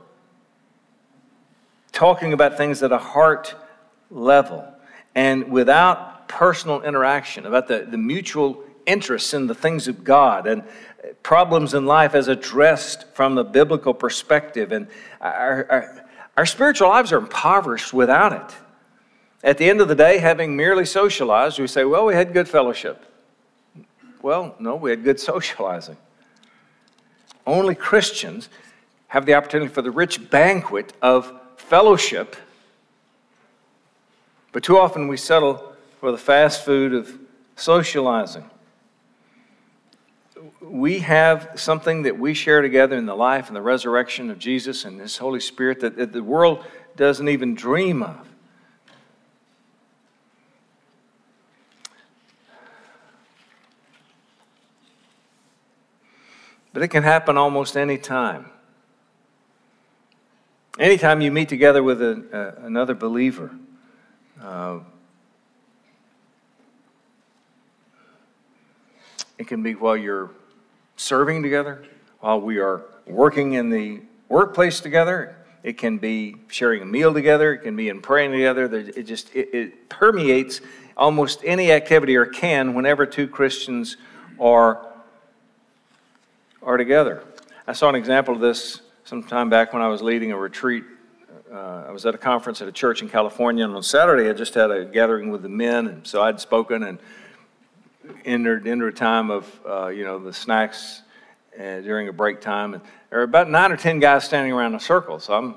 [1.92, 3.54] Talking about things at a heart
[4.10, 4.70] level
[5.14, 10.62] and without personal interaction about the, the mutual interests in the things of god and
[11.22, 14.72] problems in life as addressed from the biblical perspective.
[14.72, 14.88] And
[15.20, 16.05] our, our
[16.36, 18.56] our spiritual lives are impoverished without it.
[19.42, 22.48] At the end of the day, having merely socialized, we say, well, we had good
[22.48, 23.04] fellowship.
[24.22, 25.96] Well, no, we had good socializing.
[27.46, 28.48] Only Christians
[29.08, 32.36] have the opportunity for the rich banquet of fellowship,
[34.52, 37.16] but too often we settle for the fast food of
[37.54, 38.50] socializing
[40.70, 44.84] we have something that we share together in the life and the resurrection of Jesus
[44.84, 46.64] and His Holy Spirit that, that the world
[46.96, 48.28] doesn't even dream of.
[56.72, 58.50] But it can happen almost any time.
[60.78, 63.50] Anytime you meet together with a, another believer,
[64.42, 64.80] uh,
[69.38, 70.30] It can be while you're
[70.96, 71.84] serving together,
[72.20, 75.36] while we are working in the workplace together.
[75.62, 77.54] It can be sharing a meal together.
[77.54, 78.64] It can be in praying together.
[78.72, 80.60] It just it, it permeates
[80.96, 83.96] almost any activity or can whenever two Christians
[84.40, 84.86] are
[86.62, 87.22] are together.
[87.66, 90.84] I saw an example of this some time back when I was leading a retreat.
[91.52, 94.32] Uh, I was at a conference at a church in California, and on Saturday I
[94.32, 96.98] just had a gathering with the men, and so I'd spoken and
[98.24, 101.02] entered into a time of uh, you know the snacks
[101.58, 104.72] uh, during a break time, and there were about nine or ten guys standing around
[104.72, 105.20] in a circle.
[105.20, 105.54] So I'm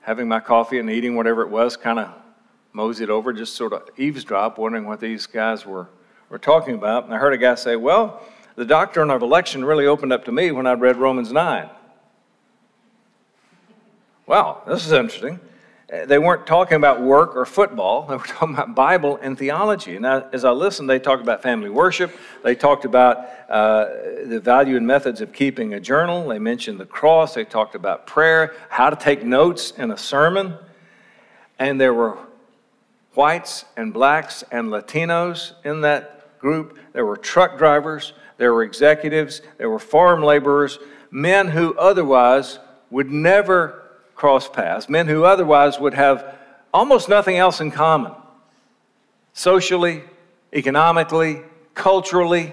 [0.00, 2.12] having my coffee and eating whatever it was, kind of
[2.72, 5.88] moseyed over, just sort of eavesdrop, wondering what these guys were
[6.28, 7.04] were talking about.
[7.04, 8.22] And I heard a guy say, "Well,
[8.56, 11.68] the doctrine of election really opened up to me when I read Romans 9."
[14.26, 15.40] Wow, this is interesting
[15.92, 18.06] they weren't talking about work or football.
[18.06, 19.96] They were talking about Bible and theology.
[19.96, 22.16] And as I listened, they talked about family worship.
[22.42, 23.18] They talked about
[23.50, 23.84] uh,
[24.24, 26.28] the value and methods of keeping a journal.
[26.28, 27.34] They mentioned the cross.
[27.34, 30.54] They talked about prayer, how to take notes in a sermon.
[31.58, 32.16] And there were
[33.12, 36.78] whites and blacks and Latinos in that group.
[36.94, 38.14] There were truck drivers.
[38.38, 39.42] There were executives.
[39.58, 40.78] There were farm laborers,
[41.10, 42.58] men who otherwise
[42.90, 43.81] would never
[44.22, 46.38] cross paths, men who otherwise would have
[46.72, 48.12] almost nothing else in common
[49.32, 50.00] socially,
[50.52, 51.40] economically,
[51.74, 52.52] culturally.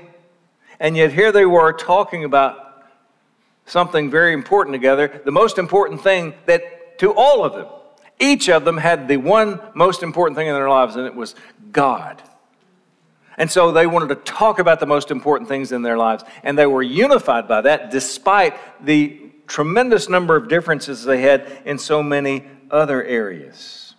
[0.80, 2.88] And yet here they were talking about
[3.68, 7.68] something very important together, the most important thing that to all of them,
[8.20, 11.36] each of them had the one most important thing in their lives, and it was
[11.72, 12.20] God.
[13.38, 16.58] And so they wanted to talk about the most important things in their lives, and
[16.58, 22.02] they were unified by that despite the tremendous number of differences they had in so
[22.02, 23.96] many other areas.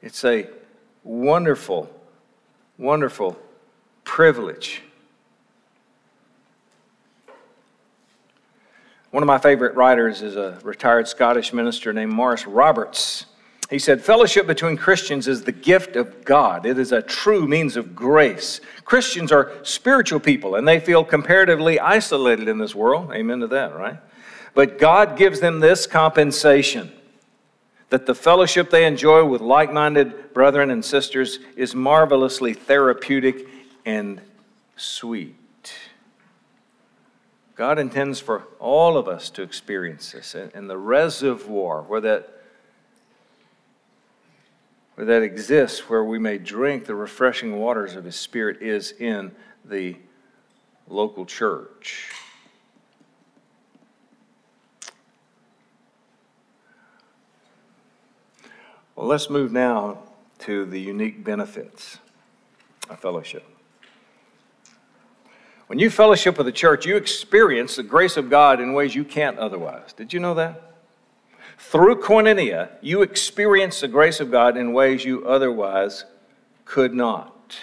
[0.00, 0.48] It's a
[1.02, 1.90] wonderful,
[2.78, 3.36] wonderful
[4.04, 4.82] privilege.
[9.10, 13.26] One of my favorite writers is a retired Scottish minister named Maurice Roberts.
[13.68, 16.66] He said, Fellowship between Christians is the gift of God.
[16.66, 18.60] It is a true means of grace.
[18.84, 23.12] Christians are spiritual people and they feel comparatively isolated in this world.
[23.12, 23.98] Amen to that, right?
[24.54, 26.92] But God gives them this compensation
[27.90, 33.48] that the fellowship they enjoy with like minded brethren and sisters is marvelously therapeutic
[33.84, 34.20] and
[34.76, 35.34] sweet.
[37.54, 40.34] God intends for all of us to experience this.
[40.34, 42.35] And the reservoir where that
[45.04, 49.32] that exists, where we may drink the refreshing waters of His Spirit, is in
[49.64, 49.96] the
[50.88, 52.10] local church.
[58.94, 59.98] Well, let's move now
[60.40, 61.98] to the unique benefits
[62.88, 63.44] of fellowship.
[65.66, 69.04] When you fellowship with the church, you experience the grace of God in ways you
[69.04, 69.92] can't otherwise.
[69.92, 70.65] Did you know that?
[71.58, 76.04] Through koinonia, you experience the grace of God in ways you otherwise
[76.64, 77.58] could not.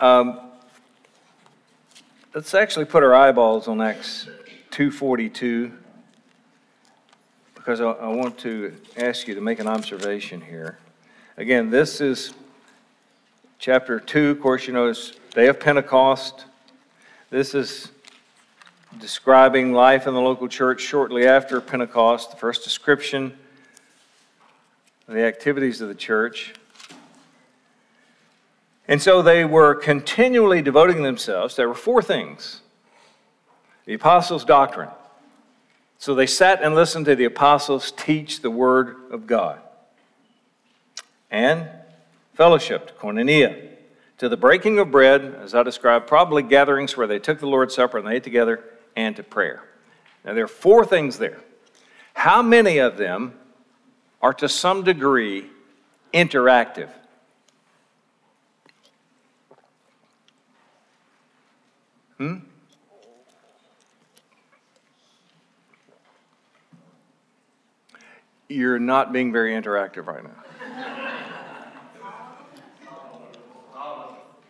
[0.00, 0.40] Um,
[2.34, 4.26] let's actually put our eyeballs on Acts
[4.70, 5.72] 242
[7.54, 10.78] because I, I want to ask you to make an observation here.
[11.36, 12.32] Again, this is
[13.58, 14.30] chapter 2.
[14.30, 16.46] Of course, you know, it's day of Pentecost.
[17.28, 17.92] This is
[18.98, 23.36] describing life in the local church shortly after Pentecost, the first description
[25.06, 26.54] of the activities of the church.
[28.88, 31.54] And so they were continually devoting themselves.
[31.54, 32.62] There were four things
[33.86, 34.90] the apostles' doctrine.
[35.98, 39.60] So they sat and listened to the apostles teach the word of God.
[41.30, 41.68] And
[42.34, 43.68] fellowship, koinonia,
[44.18, 47.74] to the breaking of bread, as I described, probably gatherings where they took the Lord's
[47.74, 48.64] Supper and they ate together,
[48.96, 49.62] and to prayer.
[50.24, 51.40] Now, there are four things there.
[52.14, 53.34] How many of them
[54.20, 55.46] are to some degree
[56.12, 56.90] interactive?
[62.18, 62.36] Hmm?
[68.48, 70.30] You're not being very interactive right now.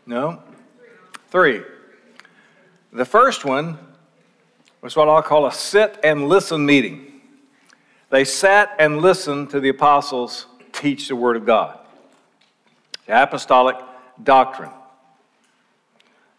[0.06, 0.42] No?
[1.28, 1.62] Three.
[2.92, 3.78] The first one
[4.80, 7.20] was what I'll call a sit and listen meeting.
[8.08, 11.78] They sat and listened to the apostles teach the Word of God.
[13.06, 13.76] The apostolic
[14.22, 14.70] doctrine.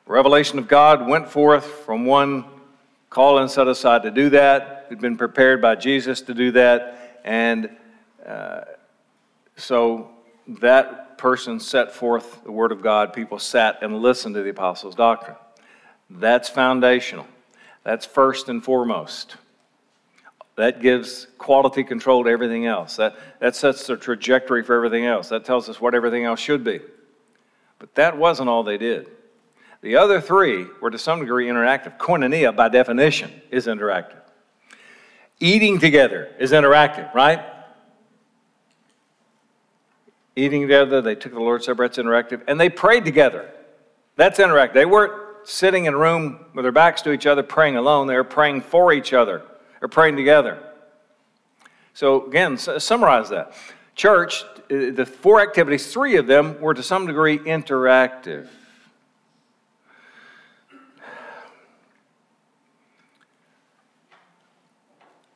[0.05, 2.45] Revelation of God went forth from one
[3.09, 7.19] called and set aside to do that, who'd been prepared by Jesus to do that,
[7.23, 7.69] and
[8.25, 8.61] uh,
[9.57, 10.09] so
[10.47, 13.13] that person set forth the Word of God.
[13.13, 15.37] People sat and listened to the apostles' doctrine.
[16.09, 17.27] That's foundational.
[17.83, 19.37] That's first and foremost.
[20.55, 22.97] That gives quality control to everything else.
[22.97, 25.29] That, that sets the trajectory for everything else.
[25.29, 26.81] That tells us what everything else should be.
[27.79, 29.07] But that wasn't all they did.
[29.81, 31.97] The other three were to some degree interactive.
[31.97, 34.19] Koinonia, by definition, is interactive.
[35.39, 37.43] Eating together is interactive, right?
[40.35, 42.43] Eating together, they took the Lord's Supper, that's interactive.
[42.47, 43.49] And they prayed together.
[44.15, 44.73] That's interactive.
[44.73, 48.15] They weren't sitting in a room with their backs to each other praying alone, they
[48.15, 49.43] were praying for each other
[49.81, 50.61] or praying together.
[51.93, 53.53] So, again, summarize that.
[53.95, 58.47] Church, uh, the four activities, three of them were to some degree interactive.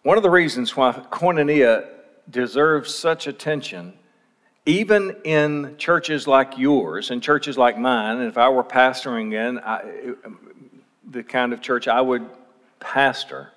[0.03, 1.87] One of the reasons why koinonia
[2.29, 3.93] deserves such attention,
[4.65, 9.59] even in churches like yours and churches like mine, and if I were pastoring in
[9.59, 10.13] I,
[11.09, 12.25] the kind of church I would
[12.79, 13.51] pastor,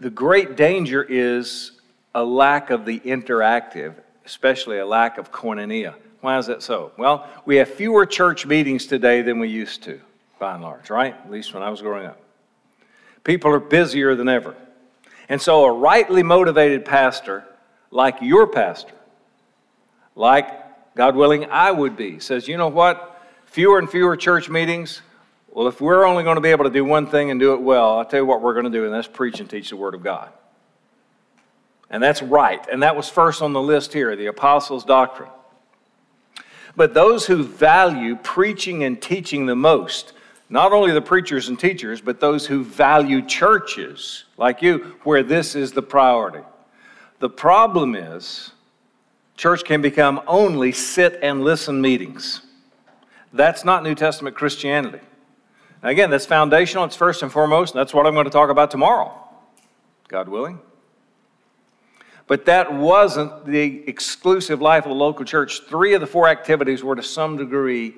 [0.00, 1.72] the great danger is
[2.14, 3.94] a lack of the interactive,
[4.24, 5.94] especially a lack of koinonia.
[6.20, 6.92] Why is that so?
[6.96, 10.00] Well, we have fewer church meetings today than we used to,
[10.38, 11.14] by and large, right?
[11.14, 12.20] At least when I was growing up.
[13.24, 14.54] People are busier than ever.
[15.28, 17.44] And so, a rightly motivated pastor,
[17.90, 18.94] like your pastor,
[20.14, 23.22] like God willing I would be, says, you know what?
[23.46, 25.02] Fewer and fewer church meetings.
[25.50, 27.60] Well, if we're only going to be able to do one thing and do it
[27.60, 29.76] well, I'll tell you what we're going to do, and that's preach and teach the
[29.76, 30.30] Word of God.
[31.90, 32.64] And that's right.
[32.70, 35.30] And that was first on the list here the Apostles' Doctrine.
[36.76, 40.12] But those who value preaching and teaching the most
[40.50, 45.54] not only the preachers and teachers, but those who value churches like you, where this
[45.54, 46.44] is the priority.
[47.18, 48.52] The problem is,
[49.36, 52.40] church can become only sit and listen meetings.
[53.32, 55.00] That's not New Testament Christianity.
[55.82, 58.50] Now again, that's foundational, it's first and foremost, and that's what I'm going to talk
[58.50, 59.12] about tomorrow,
[60.08, 60.60] God willing.
[62.26, 65.62] But that wasn't the exclusive life of the local church.
[65.68, 67.94] Three of the four activities were to some degree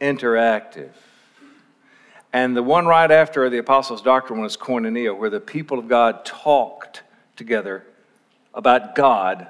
[0.00, 0.92] interactive.
[2.34, 6.24] And the one right after the Apostles' Doctrine was Koinonia, where the people of God
[6.24, 7.04] talked
[7.36, 7.86] together
[8.52, 9.46] about God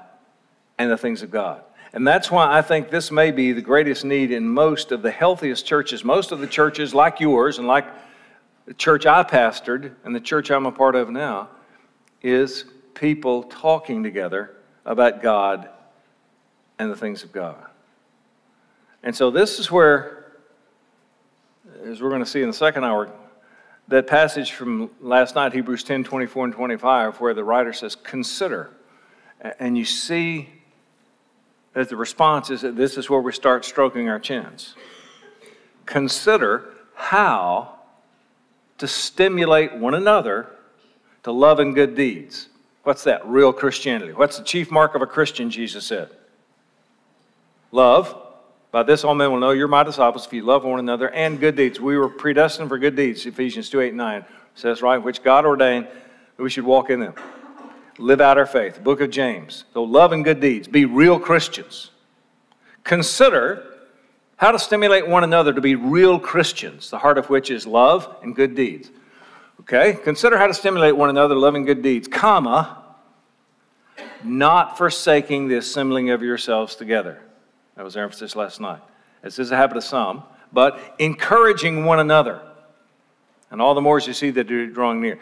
[0.77, 1.63] and the things of God.
[1.93, 5.09] And that's why I think this may be the greatest need in most of the
[5.09, 6.03] healthiest churches.
[6.03, 7.87] Most of the churches, like yours and like
[8.67, 11.49] the church I pastored and the church I'm a part of now,
[12.21, 15.69] is people talking together about God
[16.77, 17.65] and the things of God.
[19.01, 20.14] And so this is where
[21.85, 23.11] as we're going to see in the second hour,
[23.87, 28.71] that passage from last night, Hebrews 10 24 and 25, where the writer says, Consider.
[29.59, 30.49] And you see
[31.73, 34.75] that the response is that this is where we start stroking our chins.
[35.85, 37.75] Consider how
[38.77, 40.47] to stimulate one another
[41.23, 42.49] to love and good deeds.
[42.83, 43.25] What's that?
[43.27, 44.13] Real Christianity.
[44.13, 46.09] What's the chief mark of a Christian, Jesus said?
[47.71, 48.24] Love
[48.75, 51.39] by this all men will know you're my disciples if you love one another and
[51.39, 51.79] good deeds.
[51.79, 55.45] We were predestined for good deeds, Ephesians 2 8 and 9 says, right, which God
[55.45, 57.13] ordained that we should walk in them.
[57.99, 58.83] Live out our faith.
[58.83, 59.63] Book of James.
[59.73, 60.67] So love and good deeds.
[60.67, 61.91] Be real Christians.
[62.83, 63.63] Consider
[64.35, 68.13] how to stimulate one another to be real Christians, the heart of which is love
[68.23, 68.91] and good deeds.
[69.61, 69.93] Okay?
[69.93, 72.83] Consider how to stimulate one another, loving good deeds, comma,
[74.21, 77.21] not forsaking the assembling of yourselves together.
[77.75, 78.81] That was our emphasis last night.
[79.21, 80.23] This is a habit of some,
[80.53, 82.41] but encouraging one another.
[83.51, 85.19] And all the more as you see that you're drawing near.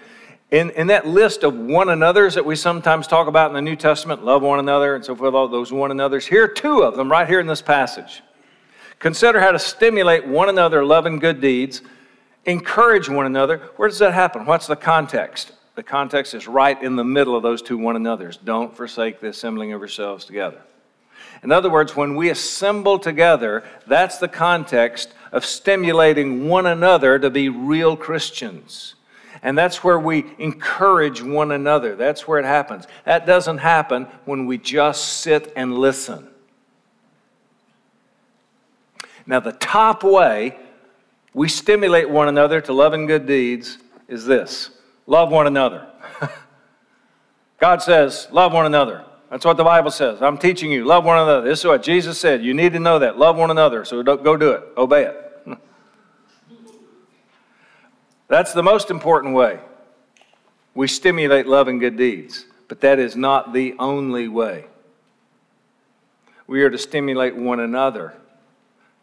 [0.51, 3.75] In, in that list of one another's that we sometimes talk about in the New
[3.75, 6.95] Testament, love one another and so forth, all those one another's, here are two of
[6.95, 8.21] them right here in this passage.
[8.99, 11.81] Consider how to stimulate one another, love and good deeds,
[12.45, 13.57] encourage one another.
[13.77, 14.45] Where does that happen?
[14.45, 15.53] What's the context?
[15.75, 18.37] The context is right in the middle of those two one another's.
[18.37, 20.61] Don't forsake the assembling of yourselves together.
[21.43, 27.29] In other words, when we assemble together, that's the context of stimulating one another to
[27.29, 28.95] be real Christians.
[29.41, 31.95] And that's where we encourage one another.
[31.97, 32.87] That's where it happens.
[33.03, 36.29] That doesn't happen when we just sit and listen.
[39.25, 40.57] Now, the top way
[41.33, 44.69] we stimulate one another to love and good deeds is this
[45.07, 45.87] love one another.
[47.59, 49.03] God says, love one another.
[49.33, 50.21] That's what the Bible says.
[50.21, 50.85] I'm teaching you.
[50.85, 51.41] Love one another.
[51.41, 52.43] This is what Jesus said.
[52.43, 53.17] You need to know that.
[53.17, 53.83] Love one another.
[53.83, 54.63] So go do it.
[54.77, 55.47] Obey it.
[58.27, 59.59] That's the most important way.
[60.75, 62.45] We stimulate love and good deeds.
[62.67, 64.65] But that is not the only way.
[66.45, 68.13] We are to stimulate one another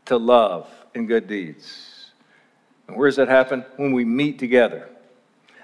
[0.04, 2.12] to love and good deeds.
[2.86, 3.64] And where does that happen?
[3.74, 4.89] When we meet together.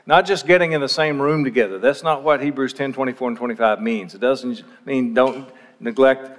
[0.07, 1.79] Not just getting in the same room together.
[1.79, 4.15] That's not what Hebrews 10 24 and 25 means.
[4.15, 5.49] It doesn't mean don't
[5.81, 6.31] neglect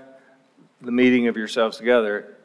[0.82, 2.38] the meeting of yourselves together.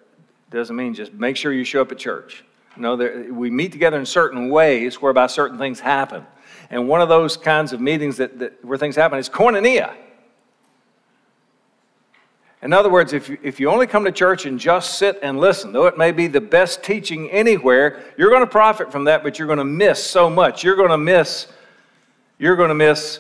[0.49, 2.45] It doesn't mean just make sure you show up at church.
[2.77, 6.27] No, there, we meet together in certain ways whereby certain things happen.
[6.71, 9.95] And one of those kinds of meetings that, that where things happen is koinonia.
[12.63, 15.41] In other words, if you, if you only come to church and just sit and
[15.41, 19.25] listen, though it may be the best teaching anywhere, you're going to profit from that,
[19.25, 20.63] but you're going to miss so much.
[20.63, 21.49] You're going to miss,
[22.39, 23.19] you're going to miss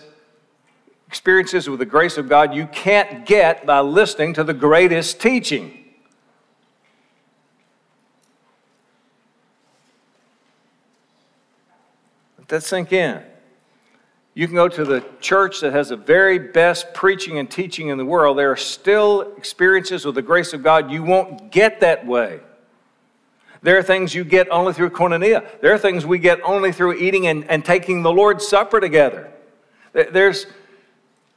[1.08, 5.76] experiences with the grace of God you can't get by listening to the greatest teaching.
[12.38, 13.22] Let that sink in.
[14.34, 17.98] You can go to the church that has the very best preaching and teaching in
[17.98, 18.38] the world.
[18.38, 22.40] There are still experiences with the grace of God you won't get that way.
[23.62, 25.44] There are things you get only through koinonia.
[25.60, 29.30] There are things we get only through eating and, and taking the Lord's Supper together.
[29.92, 30.46] There's,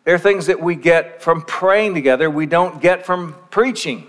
[0.06, 4.08] there are things that we get from praying together we don't get from preaching.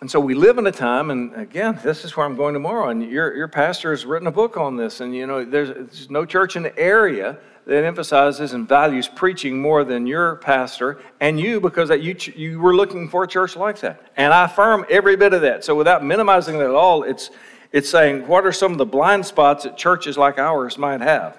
[0.00, 2.88] And so we live in a time, and again, this is where I'm going tomorrow,
[2.88, 6.08] and your, your pastor has written a book on this, and you know, there's, there's
[6.08, 11.38] no church in the area that emphasizes and values preaching more than your pastor and
[11.38, 14.10] you because that you, you were looking for a church like that.
[14.16, 15.64] And I affirm every bit of that.
[15.64, 17.30] So without minimizing that at all, it's,
[17.70, 21.38] it's saying, what are some of the blind spots that churches like ours might have?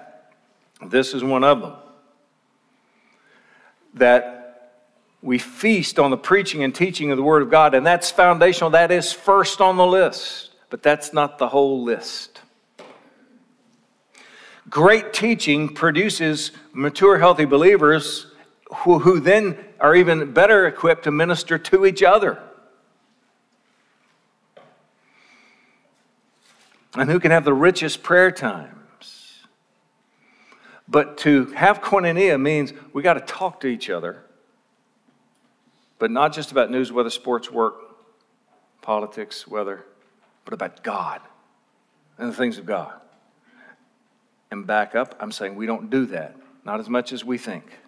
[0.86, 1.74] This is one of them.
[3.94, 4.41] That
[5.22, 8.70] we feast on the preaching and teaching of the Word of God, and that's foundational.
[8.70, 12.40] That is first on the list, but that's not the whole list.
[14.68, 18.26] Great teaching produces mature, healthy believers
[18.78, 22.42] who, who then are even better equipped to minister to each other.
[26.94, 29.40] And who can have the richest prayer times.
[30.88, 34.21] But to have koinonia means we got to talk to each other
[36.02, 37.76] but not just about news, weather, sports, work,
[38.80, 39.84] politics, weather,
[40.44, 41.20] but about God
[42.18, 42.92] and the things of God.
[44.50, 46.34] And back up, I'm saying we don't do that.
[46.64, 47.78] Not as much as we think.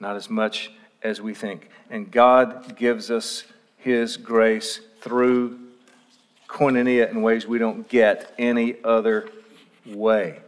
[0.00, 1.68] Not as much as we think.
[1.90, 3.44] And God gives us
[3.76, 5.60] His grace through
[6.48, 9.28] koinonia in ways we don't get any other
[9.84, 10.38] way.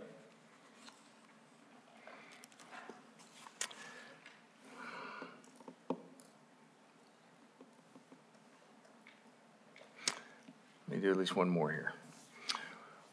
[11.03, 11.93] Do at least one more here.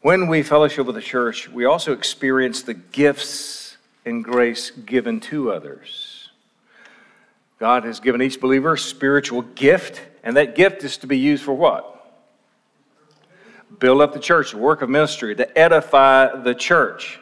[0.00, 5.50] When we fellowship with the church, we also experience the gifts and grace given to
[5.50, 6.30] others.
[7.58, 11.42] God has given each believer a spiritual gift, and that gift is to be used
[11.42, 11.96] for what?
[13.80, 17.18] Build up the church, the work of ministry, to edify the church.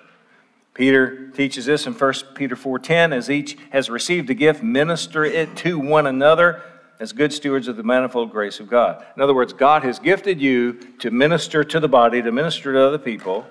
[0.75, 5.57] Peter teaches this in 1 Peter 4:10 as each has received a gift minister it
[5.57, 6.63] to one another
[7.01, 9.05] as good stewards of the manifold grace of God.
[9.17, 12.81] In other words, God has gifted you to minister to the body, to minister to
[12.81, 13.47] other people,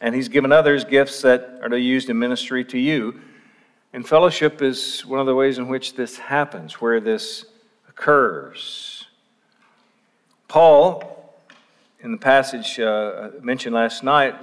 [0.00, 3.20] and He's given others gifts that are to be used in ministry to you.
[3.92, 7.44] And fellowship is one of the ways in which this happens, where this
[7.88, 9.06] occurs.
[10.48, 11.36] Paul,
[12.00, 14.34] in the passage uh, mentioned last night,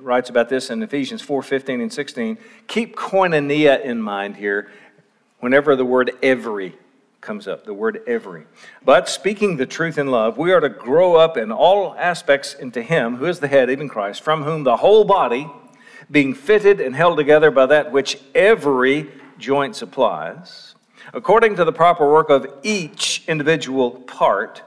[0.00, 2.36] writes about this in Ephesians 4 15 and 16.
[2.66, 4.72] Keep koinonia in mind here
[5.38, 6.76] whenever the word every
[7.26, 8.46] comes up, the word every.
[8.84, 12.80] But speaking the truth in love, we are to grow up in all aspects into
[12.80, 15.50] Him, who is the head, even Christ, from whom the whole body,
[16.08, 20.76] being fitted and held together by that which every joint supplies,
[21.12, 24.62] according to the proper work of each individual part,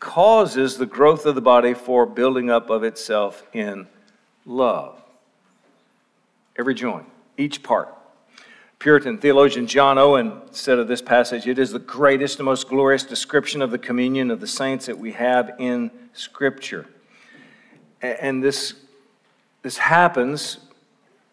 [0.00, 3.86] causes the growth of the body for building up of itself in
[4.44, 5.00] love.
[6.58, 7.06] Every joint,
[7.38, 7.94] each part.
[8.78, 13.04] Puritan theologian John Owen said of this passage, It is the greatest and most glorious
[13.04, 16.86] description of the communion of the saints that we have in Scripture.
[18.02, 18.74] And this,
[19.62, 20.58] this happens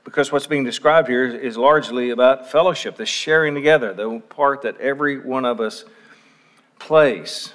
[0.04, 4.80] because what's being described here is largely about fellowship, the sharing together, the part that
[4.80, 5.86] every one of us
[6.80, 7.54] plays.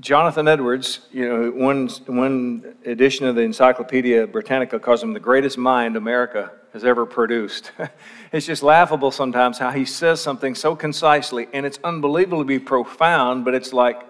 [0.00, 5.58] Jonathan Edwards, you know, one, one edition of the Encyclopedia Britannica calls him the greatest
[5.58, 7.72] mind America has ever produced.
[8.32, 13.54] it's just laughable sometimes how he says something so concisely, and it's unbelievably profound, but
[13.54, 14.02] it's like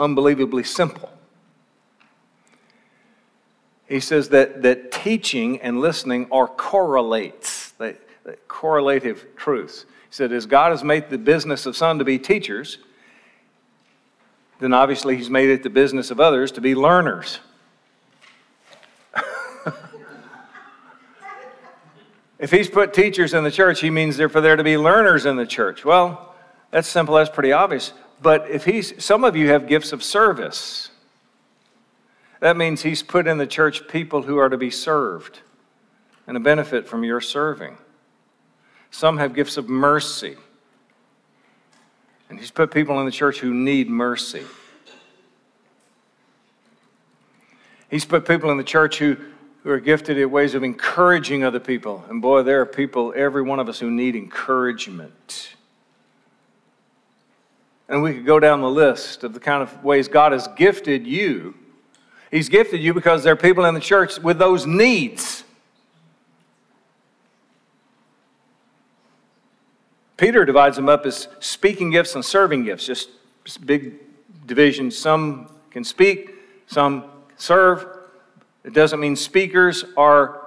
[0.00, 1.08] unbelievably simple.
[3.88, 7.94] he says that, that teaching and listening are correlates, they,
[8.24, 9.84] they, correlative truths.
[10.08, 12.78] He said, as God has made the business of some to be teachers,
[14.62, 17.40] then obviously he's made it the business of others to be learners.
[22.38, 25.26] if he's put teachers in the church, he means they're for there to be learners
[25.26, 25.84] in the church.
[25.84, 26.32] Well,
[26.70, 27.92] that's simple, that's pretty obvious.
[28.22, 30.90] But if he's, some of you have gifts of service.
[32.38, 35.40] That means he's put in the church people who are to be served
[36.28, 37.78] and to benefit from your serving.
[38.92, 40.36] Some have gifts of mercy.
[42.32, 44.42] And he's put people in the church who need mercy.
[47.90, 49.18] He's put people in the church who,
[49.62, 52.02] who are gifted at ways of encouraging other people.
[52.08, 55.54] And boy, there are people, every one of us, who need encouragement.
[57.86, 61.06] And we could go down the list of the kind of ways God has gifted
[61.06, 61.54] you.
[62.30, 65.31] He's gifted you because there are people in the church with those needs.
[70.22, 73.10] Peter divides them up as speaking gifts and serving gifts, just
[73.66, 73.94] big
[74.46, 74.96] divisions.
[74.96, 76.36] Some can speak,
[76.68, 77.06] some
[77.36, 77.84] serve.
[78.62, 80.40] It doesn't mean speakers are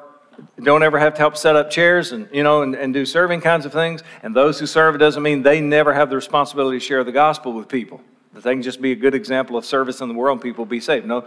[0.64, 3.42] don't ever have to help set up chairs and you know and, and do serving
[3.42, 4.02] kinds of things.
[4.24, 7.12] And those who serve, it doesn't mean they never have the responsibility to share the
[7.12, 8.00] gospel with people.
[8.32, 10.66] That they can just be a good example of service in the world and people
[10.66, 11.06] be saved.
[11.06, 11.26] No,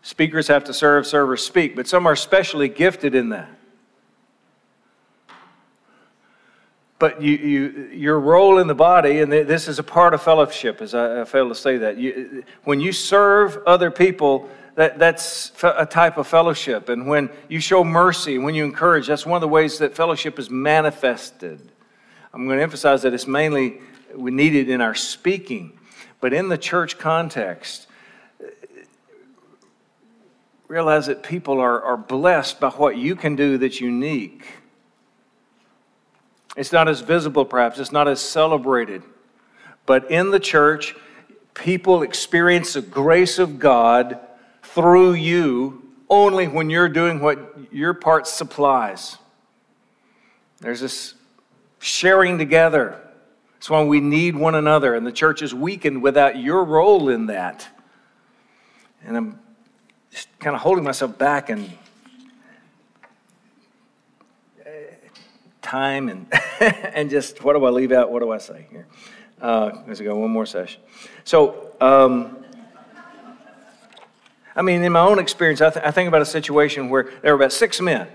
[0.00, 3.50] speakers have to serve, servers speak, but some are specially gifted in that.
[6.98, 10.80] But you, you, your role in the body, and this is a part of fellowship,
[10.80, 11.98] as I, I failed to say that.
[11.98, 16.88] You, when you serve other people, that, that's a type of fellowship.
[16.88, 20.38] And when you show mercy, when you encourage, that's one of the ways that fellowship
[20.38, 21.60] is manifested.
[22.32, 23.80] I'm going to emphasize that it's mainly
[24.14, 25.78] we need it in our speaking,
[26.20, 27.88] but in the church context,
[30.68, 34.44] realize that people are, are blessed by what you can do that's unique.
[36.56, 39.02] It's not as visible, perhaps, it's not as celebrated.
[39.84, 40.94] But in the church,
[41.54, 44.18] people experience the grace of God
[44.62, 49.18] through you only when you're doing what your part supplies.
[50.60, 51.14] There's this
[51.78, 53.00] sharing together.
[53.54, 57.26] That's why we need one another, and the church is weakened without your role in
[57.26, 57.68] that.
[59.04, 59.40] And I'm
[60.38, 61.70] kind of holding myself back and
[65.66, 66.26] time and,
[66.60, 68.10] and just what do I leave out?
[68.10, 68.86] What do I say here?
[69.40, 70.80] Uh, let's go one more session.
[71.24, 72.44] So, um,
[74.54, 77.32] I mean, in my own experience, I, th- I, think about a situation where there
[77.36, 78.08] were about six men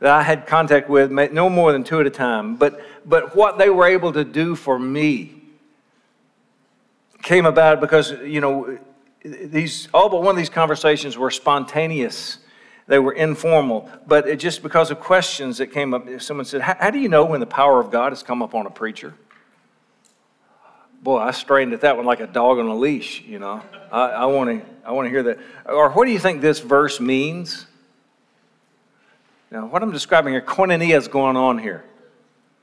[0.00, 2.56] that I had contact with, no more than two at a time.
[2.56, 5.42] But, but what they were able to do for me
[7.22, 8.78] came about because, you know,
[9.24, 12.38] these, all but one of these conversations were spontaneous
[12.88, 16.98] they were informal, but just because of questions that came up, someone said, How do
[16.98, 19.14] you know when the power of God has come upon a preacher?
[21.02, 23.62] Boy, I strained at that one like a dog on a leash, you know.
[23.92, 25.38] I want to I want to hear that.
[25.66, 27.66] Or what do you think this verse means?
[29.50, 31.84] Now, what I'm describing here, koinonia is going on here.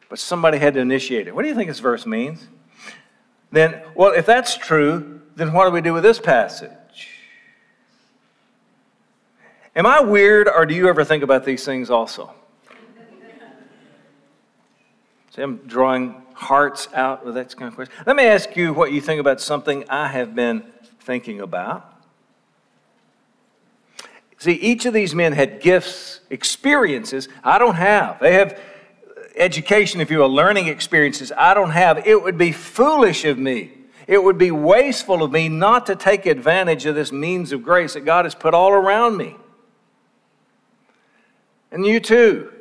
[0.09, 1.35] But somebody had to initiate it.
[1.35, 2.47] What do you think this verse means?
[3.51, 6.71] Then, well, if that's true, then what do we do with this passage?
[9.75, 12.33] Am I weird, or do you ever think about these things also?
[15.35, 17.93] See, I'm drawing hearts out with that kind of question.
[18.05, 20.63] Let me ask you what you think about something I have been
[21.01, 21.93] thinking about.
[24.37, 28.19] See, each of these men had gifts, experiences I don't have.
[28.19, 28.57] They have
[29.35, 32.07] education, if you will, learning experiences I don't have.
[32.07, 33.73] It would be foolish of me.
[34.07, 37.95] It would be wasteful of me not to take advantage of this means of grace
[37.95, 39.35] that God has put all around me
[41.75, 42.51] and you too.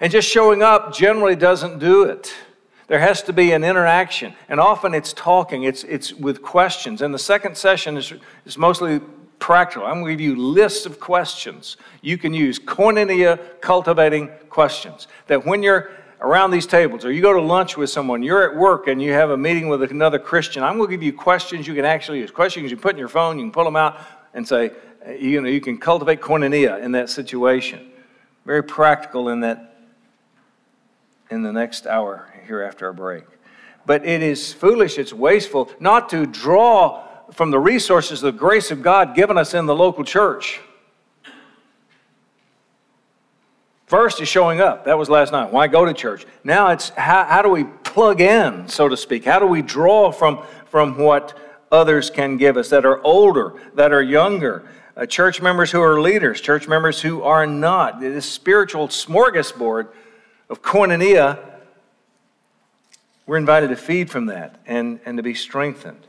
[0.00, 2.34] And just showing up generally doesn't do it.
[2.88, 7.00] There has to be an interaction, and often it's talking, it's, it's with questions.
[7.00, 8.12] And the second session is,
[8.44, 9.00] is mostly
[9.38, 9.86] practical.
[9.86, 15.06] I'm going to give you lists of questions you can use, koinonia cultivating questions.
[15.28, 18.56] That when you're around these tables or you go to lunch with someone, you're at
[18.58, 21.68] work and you have a meeting with another Christian, I'm going to give you questions
[21.68, 22.32] you can actually use.
[22.32, 24.00] Questions you can put in your phone, you can pull them out
[24.34, 24.72] and say,
[25.16, 27.90] you know, you can cultivate koinonia in that situation
[28.44, 29.76] very practical in that
[31.30, 33.24] in the next hour here after our break.
[33.86, 38.82] But it is foolish, it's wasteful not to draw from the resources, the grace of
[38.82, 40.60] God given us in the local church.
[43.86, 44.84] First is showing up.
[44.84, 45.52] That was last night.
[45.52, 46.24] Why go to church?
[46.44, 49.24] Now it's how, how do we plug in, so to speak?
[49.24, 51.36] How do we draw from, from what
[51.72, 54.64] others can give us that are older, that are younger,
[55.00, 58.00] uh, church members who are leaders, church members who are not.
[58.00, 59.88] This spiritual smorgasbord
[60.50, 61.38] of koinonia,
[63.26, 66.06] we're invited to feed from that and, and to be strengthened.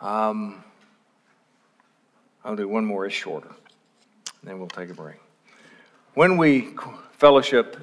[0.00, 0.62] Um,
[2.44, 3.50] I'll do one more, it's shorter,
[4.44, 5.16] then we'll take a break.
[6.12, 6.68] When we
[7.12, 7.76] fellowship,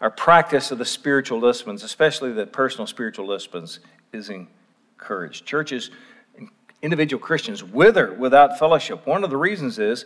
[0.00, 3.80] our practice of the spiritual disciplines, especially the personal spiritual disciplines,
[4.12, 5.44] is encouraged.
[5.46, 5.90] Churches,
[6.36, 6.48] and
[6.82, 9.06] individual Christians, wither without fellowship.
[9.06, 10.04] One of the reasons is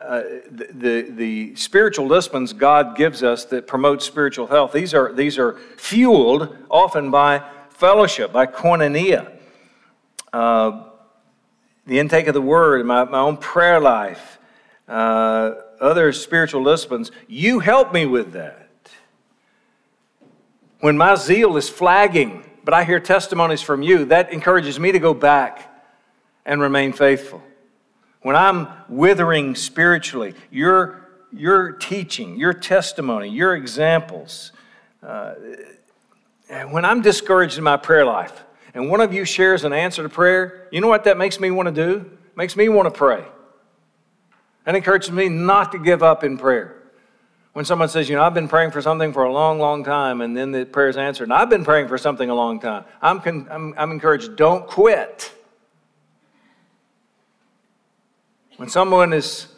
[0.00, 5.12] uh, the, the, the, spiritual disciplines God gives us that promote spiritual health, these are,
[5.12, 9.32] these are fueled often by fellowship, by koinonia.
[10.32, 10.84] Uh,
[11.86, 14.38] the intake of the word, my, my own prayer life,
[14.86, 18.68] uh, other spiritual disciplines, you help me with that.
[20.80, 24.98] When my zeal is flagging, but I hear testimonies from you, that encourages me to
[24.98, 25.74] go back
[26.44, 27.42] and remain faithful.
[28.20, 34.52] When I'm withering spiritually, your, your teaching, your testimony, your examples,
[35.02, 35.32] uh,
[36.70, 38.44] when I'm discouraged in my prayer life,
[38.74, 41.50] and one of you shares an answer to prayer, you know what that makes me
[41.50, 42.00] want to do?
[42.00, 43.24] It makes me want to pray.
[44.66, 46.77] That encourages me not to give up in prayer.
[47.52, 50.20] When someone says, you know, I've been praying for something for a long, long time,
[50.20, 52.84] and then the prayer is answered, and I've been praying for something a long time,
[53.02, 55.32] I'm, con- I'm, I'm encouraged, don't quit.
[58.56, 59.48] When someone is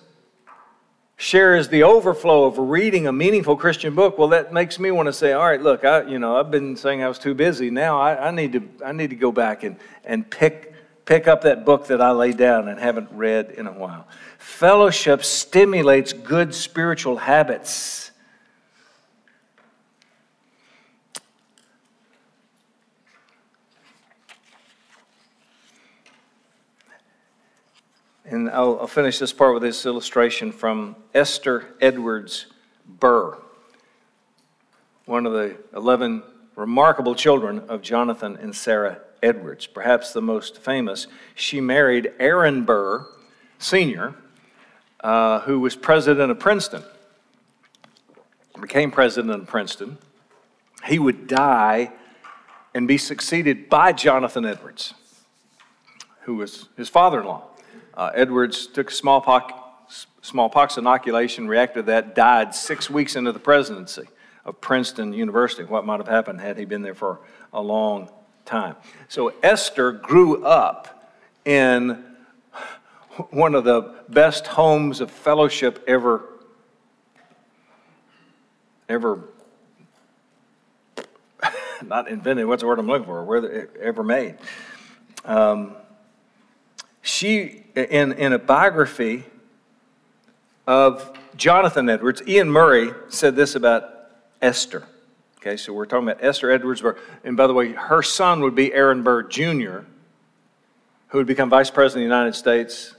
[1.21, 5.13] shares the overflow of reading a meaningful Christian book, well, that makes me want to
[5.13, 7.69] say, all right, look, I, you know, I've been saying I was too busy.
[7.69, 10.73] Now I, I, need to, I need to go back and, and pick,
[11.05, 14.09] pick up that book that I laid down and haven't read in a while.
[14.41, 18.11] Fellowship stimulates good spiritual habits.
[28.25, 32.47] And I'll, I'll, finish this part with this illustration from Esther Edwards
[32.87, 33.37] Burr,
[35.05, 36.23] one of the 11
[36.57, 41.09] remarkable children of Jonathan and Sarah Edwards, perhaps the most famous.
[41.35, 43.07] She married Aaron Burr,
[43.59, 44.15] Sr.,
[45.01, 46.83] uh, who was president of Princeton,
[48.61, 49.99] became president of Princeton.
[50.85, 51.91] He would die
[52.75, 54.95] and be succeeded by Jonathan Edwards,
[56.23, 57.45] who was his father in law.
[57.95, 64.07] Uh, Edwards took smallpox, smallpox inoculation, reacted to that, died six weeks into the presidency
[64.45, 65.65] of Princeton University.
[65.65, 67.21] What might have happened had he been there for
[67.53, 68.11] a long
[68.45, 68.77] time?
[69.09, 71.13] So Esther grew up
[71.45, 72.05] in
[73.31, 76.25] one of the best homes of fellowship ever.
[78.89, 79.25] Ever.
[81.85, 83.25] Not invented what's the word i'm looking for?
[83.25, 84.37] Where ever made.
[85.25, 85.77] Um,
[87.03, 89.25] she in, in a biography
[90.67, 94.11] of jonathan edwards iain murray said this about
[94.43, 94.87] esther.
[95.39, 96.83] Okay so we're talking about esther edwards
[97.25, 99.81] and by the way her son would be aaron burr jr
[101.09, 102.95] who would become vice president of the united states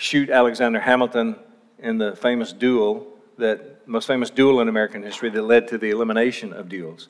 [0.00, 1.36] shoot Alexander Hamilton
[1.78, 5.90] in the famous duel, that most famous duel in American history that led to the
[5.90, 7.08] elimination of duels.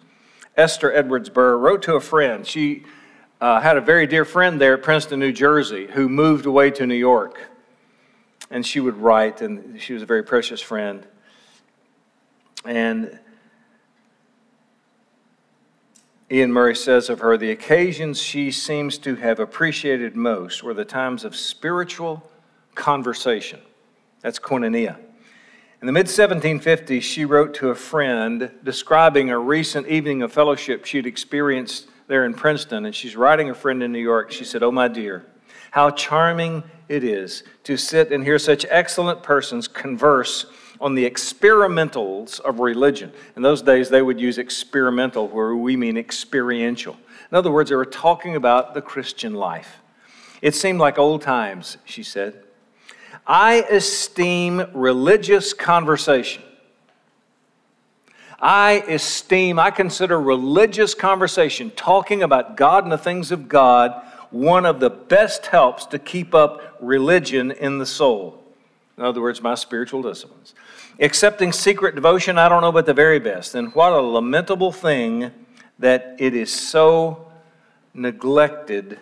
[0.56, 2.44] Esther Edwards Burr wrote to a friend.
[2.44, 2.84] She
[3.40, 6.86] uh, had a very dear friend there at Princeton, New Jersey, who moved away to
[6.86, 7.48] New York.
[8.50, 11.06] And she would write, and she was a very precious friend.
[12.64, 13.20] And
[16.32, 20.84] Iain Murray says of her the occasions she seems to have appreciated most were the
[20.84, 22.29] times of spiritual
[22.74, 23.60] conversation.
[24.22, 24.96] That's koinonia.
[25.80, 30.84] In the mid 1750s, she wrote to a friend describing a recent evening of fellowship
[30.84, 32.84] she'd experienced there in Princeton.
[32.84, 34.30] And she's writing a friend in New York.
[34.30, 35.24] She said, Oh, my dear,
[35.70, 40.46] how charming it is to sit and hear such excellent persons converse
[40.80, 43.12] on the experimentals of religion.
[43.36, 46.96] In those days, they would use experimental, where we mean experiential.
[47.30, 49.80] In other words, they were talking about the Christian life.
[50.42, 52.42] It seemed like old times, she said.
[53.30, 56.42] I esteem religious conversation.
[58.40, 64.66] I esteem, I consider religious conversation, talking about God and the things of God, one
[64.66, 68.42] of the best helps to keep up religion in the soul.
[68.98, 70.52] In other words, my spiritual disciplines.
[70.98, 73.54] Accepting secret devotion, I don't know but the very best.
[73.54, 75.30] And what a lamentable thing
[75.78, 77.30] that it is so
[77.94, 78.98] neglected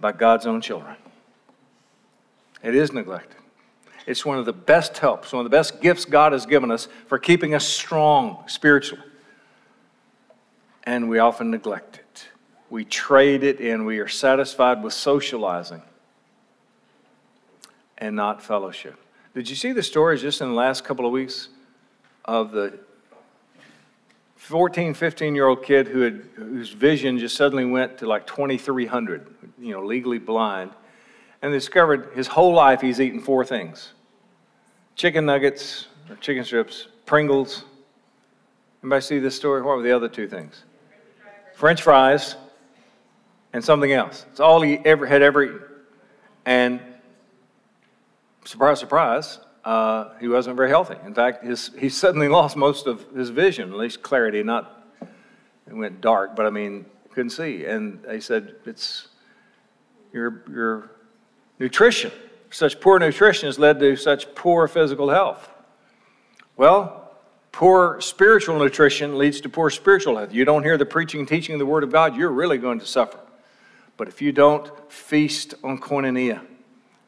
[0.00, 0.94] by God's own children.
[2.62, 3.36] It is neglected.
[4.06, 6.88] It's one of the best helps, one of the best gifts God has given us
[7.06, 9.04] for keeping us strong spiritually.
[10.84, 12.28] And we often neglect it.
[12.70, 13.84] we trade it in.
[13.84, 15.82] We are satisfied with socializing
[17.98, 18.98] and not fellowship.
[19.34, 21.48] Did you see the stories just in the last couple of weeks
[22.24, 22.78] of the
[24.36, 29.26] 14, 15 year old kid who had, whose vision just suddenly went to like 2,300,
[29.60, 30.70] you know, legally blind,
[31.42, 33.92] and discovered his whole life he's eaten four things
[34.94, 37.64] chicken nuggets or chicken strips, Pringles.
[38.82, 39.62] Anybody see this story?
[39.62, 40.64] What were the other two things?
[41.54, 42.36] French fries
[43.52, 44.26] and something else.
[44.30, 45.60] It's all he ever had ever eaten.
[46.44, 46.80] And
[48.44, 50.96] surprise, surprise, uh, he wasn't very healthy.
[51.04, 55.74] In fact, his, he suddenly lost most of his vision, at least clarity, not, it
[55.74, 57.64] went dark, but I mean, couldn't see.
[57.64, 59.08] And they said, it's
[60.12, 60.90] your, your
[61.60, 62.10] nutrition.
[62.50, 65.48] Such poor nutrition has led to such poor physical health.
[66.56, 67.12] Well,
[67.52, 70.34] poor spiritual nutrition leads to poor spiritual health.
[70.34, 72.80] You don't hear the preaching and teaching of the Word of God, you're really going
[72.80, 73.20] to suffer.
[73.96, 76.40] But if you don't feast on koinonia,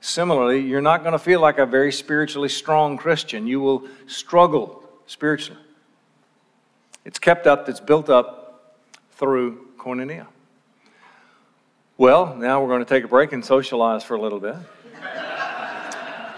[0.04, 3.46] Similarly, you're not going to feel like a very spiritually strong Christian.
[3.46, 5.60] You will struggle spiritually.
[7.04, 8.80] It's kept up, it's built up
[9.12, 10.26] through koinonia.
[12.02, 14.56] Well, now we're going to take a break and socialize for a little bit.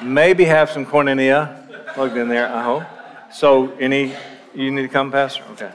[0.03, 2.83] Maybe have some koinonia plugged in there, I hope.
[3.33, 4.15] So, any,
[4.55, 5.43] you need to come, Pastor?
[5.53, 5.73] Okay.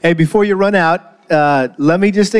[0.00, 2.30] Hey, before you run out, uh, let me just